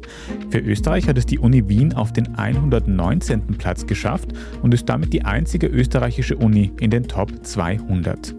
Für 0.51 0.59
Österreich 0.59 1.09
hat 1.09 1.19
es 1.19 1.27
die 1.27 1.39
Uni 1.39 1.69
Wien 1.69 1.95
auf 1.95 2.13
den 2.13 2.35
119. 2.35 3.57
Platz 3.59 3.87
geschafft 3.87 4.33
und 4.63 4.75
ist 4.75 4.89
damit 4.89 5.13
die 5.13 5.25
einzige 5.25 5.67
österreichische 5.69 6.37
Uni 6.37 6.73
in 6.81 6.91
den 6.91 7.05
Top 7.05 7.33
200. 7.45 8.35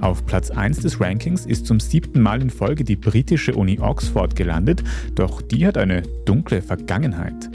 Auf 0.00 0.24
Platz 0.26 0.50
1 0.50 0.80
des 0.80 1.00
Rankings 1.00 1.46
ist 1.46 1.66
zum 1.66 1.80
siebten 1.80 2.20
Mal 2.20 2.42
in 2.42 2.50
Folge 2.50 2.84
die 2.84 2.96
britische 2.96 3.54
Uni 3.54 3.78
Oxford 3.80 4.36
gelandet, 4.36 4.84
doch 5.14 5.40
die 5.40 5.66
hat 5.66 5.78
eine 5.78 6.02
dunkle 6.24 6.60
Vergangenheit. 6.60 7.50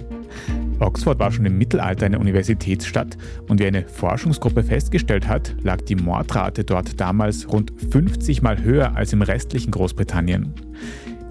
Oxford 0.81 1.19
war 1.19 1.31
schon 1.31 1.45
im 1.45 1.57
Mittelalter 1.57 2.05
eine 2.05 2.19
Universitätsstadt 2.19 3.17
und 3.47 3.59
wie 3.59 3.67
eine 3.67 3.87
Forschungsgruppe 3.87 4.63
festgestellt 4.63 5.27
hat, 5.27 5.55
lag 5.61 5.81
die 5.81 5.95
Mordrate 5.95 6.63
dort 6.63 6.99
damals 6.99 7.51
rund 7.51 7.71
50 7.91 8.41
Mal 8.41 8.61
höher 8.61 8.95
als 8.95 9.13
im 9.13 9.21
restlichen 9.21 9.71
Großbritannien. 9.71 10.53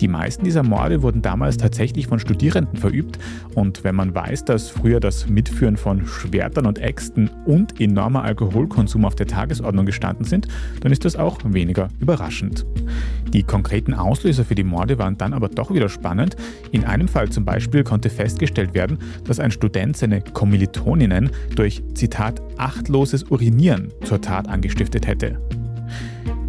Die 0.01 0.09
meisten 0.09 0.45
dieser 0.45 0.63
Morde 0.63 1.03
wurden 1.03 1.21
damals 1.21 1.59
tatsächlich 1.59 2.07
von 2.07 2.19
Studierenden 2.19 2.79
verübt 2.79 3.19
und 3.55 3.85
wenn 3.85 3.95
man 3.95 4.15
weiß, 4.15 4.47
dass 4.47 4.71
früher 4.71 4.99
das 4.99 5.29
Mitführen 5.29 5.77
von 5.77 6.07
Schwertern 6.07 6.67
und 6.67 6.79
Äxten 6.79 7.29
und 7.45 7.79
enormer 7.81 8.25
Alkoholkonsum 8.25 9.05
auf 9.05 9.15
der 9.15 9.27
Tagesordnung 9.27 9.85
gestanden 9.85 10.25
sind, 10.25 10.49
dann 10.81 10.91
ist 10.91 11.05
das 11.05 11.17
auch 11.17 11.39
weniger 11.45 11.89
überraschend. 12.01 12.65
Die 13.35 13.43
konkreten 13.43 13.93
Auslöser 13.93 14.45
für 14.45 14.55
die 14.55 14.65
Morde 14.65 14.99
waren 14.99 15.19
dann 15.19 15.35
aber 15.35 15.49
doch 15.49 15.73
wieder 15.73 15.91
spannend. 15.91 16.35
In 16.73 16.85
einem 16.85 17.07
Fall 17.07 17.29
zum 17.29 17.45
Beispiel 17.45 17.85
konnte 17.85 18.09
festgestellt 18.09 18.73
werden, 18.73 18.99
dass 19.25 19.39
ein 19.39 19.51
Student 19.51 19.99
seine 19.99 20.23
Kommilitoninnen 20.23 21.31
durch, 21.55 21.83
Zitat, 21.95 22.41
achtloses 22.57 23.25
Urinieren 23.25 23.89
zur 24.05 24.21
Tat 24.21 24.49
angestiftet 24.49 25.07
hätte. 25.07 25.39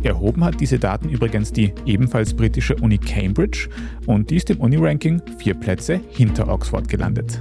Erhoben 0.03 0.43
hat 0.43 0.59
diese 0.59 0.79
Daten 0.79 1.09
übrigens 1.09 1.51
die 1.51 1.73
ebenfalls 1.85 2.33
britische 2.33 2.75
Uni 2.75 2.97
Cambridge 2.97 3.69
und 4.07 4.29
die 4.29 4.37
ist 4.37 4.49
im 4.49 4.59
Uni-Ranking 4.59 5.21
vier 5.37 5.53
Plätze 5.53 6.01
hinter 6.09 6.47
Oxford 6.47 6.87
gelandet. 6.87 7.39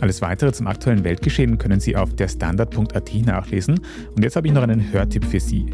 Alles 0.00 0.22
weitere 0.22 0.52
zum 0.52 0.66
aktuellen 0.66 1.04
Weltgeschehen 1.04 1.58
können 1.58 1.80
Sie 1.80 1.96
auf 1.96 2.14
derstandard.at 2.14 3.14
nachlesen. 3.24 3.80
Und 4.14 4.22
jetzt 4.22 4.36
habe 4.36 4.46
ich 4.46 4.52
noch 4.52 4.62
einen 4.62 4.92
Hörtipp 4.92 5.24
für 5.24 5.40
Sie. 5.40 5.66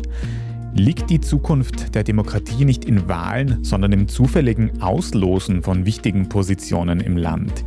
Liegt 0.75 1.11
die 1.11 1.21
Zukunft 1.21 1.95
der 1.95 2.03
Demokratie 2.03 2.65
nicht 2.65 2.87
in 2.87 3.07
Wahlen, 3.07 3.63
sondern 3.63 3.93
im 3.93 4.09
zufälligen 4.09 4.81
Auslosen 4.81 5.63
von 5.63 5.85
wichtigen 5.85 6.31
Positionen 6.31 7.01
im 7.01 7.19
Land? 7.19 7.65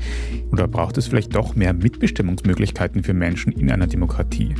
Oder 0.51 0.67
braucht 0.67 0.97
es 0.97 1.07
vielleicht 1.07 1.35
doch 1.35 1.55
mehr 1.55 1.73
Mitbestimmungsmöglichkeiten 1.73 3.03
für 3.03 3.13
Menschen 3.13 3.51
in 3.51 3.69
einer 3.69 3.85
Demokratie? 3.85 4.55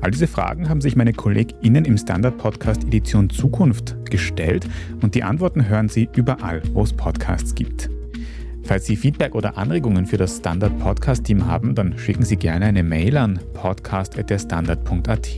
All 0.00 0.10
diese 0.10 0.26
Fragen 0.26 0.68
haben 0.68 0.80
sich 0.80 0.96
meine 0.96 1.12
KollegInnen 1.12 1.84
im 1.84 1.96
Standard-Podcast 1.96 2.84
Edition 2.84 3.30
Zukunft 3.30 3.96
gestellt 4.10 4.66
und 5.02 5.14
die 5.14 5.22
Antworten 5.22 5.68
hören 5.68 5.88
Sie 5.88 6.08
überall, 6.14 6.62
wo 6.72 6.82
es 6.82 6.92
Podcasts 6.92 7.54
gibt. 7.54 7.90
Falls 8.62 8.84
Sie 8.84 8.96
Feedback 8.96 9.34
oder 9.34 9.56
Anregungen 9.56 10.04
für 10.04 10.18
das 10.18 10.36
Standard 10.36 10.78
Podcast 10.78 11.24
Team 11.24 11.46
haben, 11.46 11.74
dann 11.74 11.96
schicken 11.98 12.22
Sie 12.22 12.36
gerne 12.36 12.66
eine 12.66 12.82
Mail 12.82 13.16
an 13.16 13.40
podcast.derstandard.at. 13.54 15.28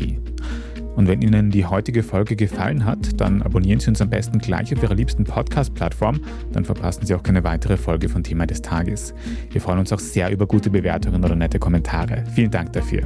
Und 0.97 1.07
wenn 1.07 1.23
Ihnen 1.23 1.51
die 1.51 1.65
heutige 1.65 2.03
Folge 2.03 2.35
gefallen 2.35 2.85
hat, 2.85 3.21
dann 3.21 3.43
abonnieren 3.43 3.79
Sie 3.79 3.89
uns 3.89 4.03
am 4.03 4.11
besten 4.11 4.39
gleich 4.39 4.75
auf 4.75 4.83
Ihrer 4.83 4.95
liebsten 4.95 5.25
Podcast-Plattform, 5.25 6.21
dann 6.53 6.65
verpassen 6.65 7.07
Sie 7.07 7.15
auch 7.15 7.23
keine 7.23 7.45
weitere 7.45 7.77
Folge 7.77 8.09
von 8.09 8.25
Thema 8.25 8.47
des 8.47 8.63
Tages. 8.63 9.15
Wir 9.53 9.61
freuen 9.61 9.79
uns 9.79 9.93
auch 9.93 10.01
sehr 10.01 10.31
über 10.33 10.47
gute 10.47 10.69
Bewertungen 10.69 11.25
oder 11.25 11.37
nette 11.37 11.61
Kommentare. 11.61 12.25
Vielen 12.35 12.51
Dank 12.51 12.73
dafür. 12.73 13.03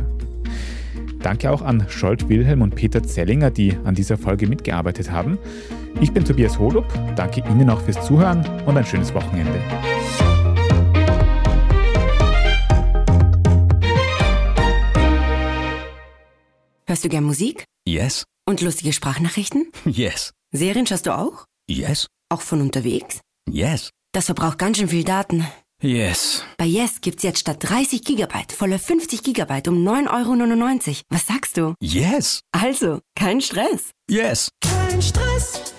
Danke 1.24 1.50
auch 1.50 1.62
an 1.62 1.86
Scholt 1.88 2.28
Wilhelm 2.28 2.60
und 2.60 2.74
Peter 2.74 3.02
Zellinger, 3.02 3.50
die 3.50 3.74
an 3.84 3.94
dieser 3.94 4.18
Folge 4.18 4.46
mitgearbeitet 4.46 5.10
haben. 5.10 5.38
Ich 6.02 6.12
bin 6.12 6.22
Tobias 6.22 6.58
Holub, 6.58 6.86
danke 7.16 7.40
Ihnen 7.48 7.70
auch 7.70 7.80
fürs 7.80 8.04
Zuhören 8.04 8.44
und 8.66 8.76
ein 8.76 8.84
schönes 8.84 9.14
Wochenende. 9.14 9.58
Hörst 16.86 17.06
du 17.06 17.08
gern 17.08 17.24
Musik? 17.24 17.64
Yes. 17.88 18.24
Und 18.46 18.60
lustige 18.60 18.92
Sprachnachrichten? 18.92 19.72
Yes. 19.86 20.32
Serien 20.52 20.86
schaust 20.86 21.06
du 21.06 21.16
auch? 21.16 21.46
Yes. 21.66 22.06
Auch 22.28 22.42
von 22.42 22.60
unterwegs? 22.60 23.22
Yes. 23.50 23.88
Das 24.12 24.26
verbraucht 24.26 24.58
ganz 24.58 24.76
schön 24.76 24.88
viel 24.88 25.04
Daten. 25.04 25.46
Yes. 25.84 26.42
Bei 26.56 26.64
Yes 26.64 27.02
gibt's 27.02 27.22
jetzt 27.24 27.40
statt 27.40 27.58
30 27.60 28.02
Gigabyte 28.02 28.52
volle 28.52 28.78
50 28.78 29.22
Gigabyte 29.22 29.68
um 29.68 29.86
9,99 29.86 30.88
Euro. 30.88 30.96
Was 31.10 31.26
sagst 31.26 31.58
du? 31.58 31.74
Yes. 31.78 32.40
Also, 32.52 33.00
kein 33.14 33.42
Stress. 33.42 33.90
Yes. 34.08 34.48
Kein 34.62 35.02
Stress. 35.02 35.74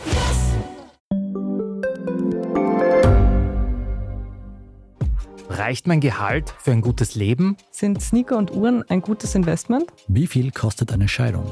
Reicht 5.49 5.87
mein 5.87 6.01
Gehalt 6.01 6.53
für 6.59 6.71
ein 6.71 6.81
gutes 6.81 7.15
Leben? 7.15 7.57
Sind 7.71 7.99
Sneaker 7.99 8.37
und 8.37 8.51
Uhren 8.51 8.83
ein 8.87 9.01
gutes 9.01 9.33
Investment? 9.33 9.85
Wie 10.07 10.27
viel 10.27 10.51
kostet 10.51 10.91
eine 10.91 11.07
Scheidung? 11.07 11.51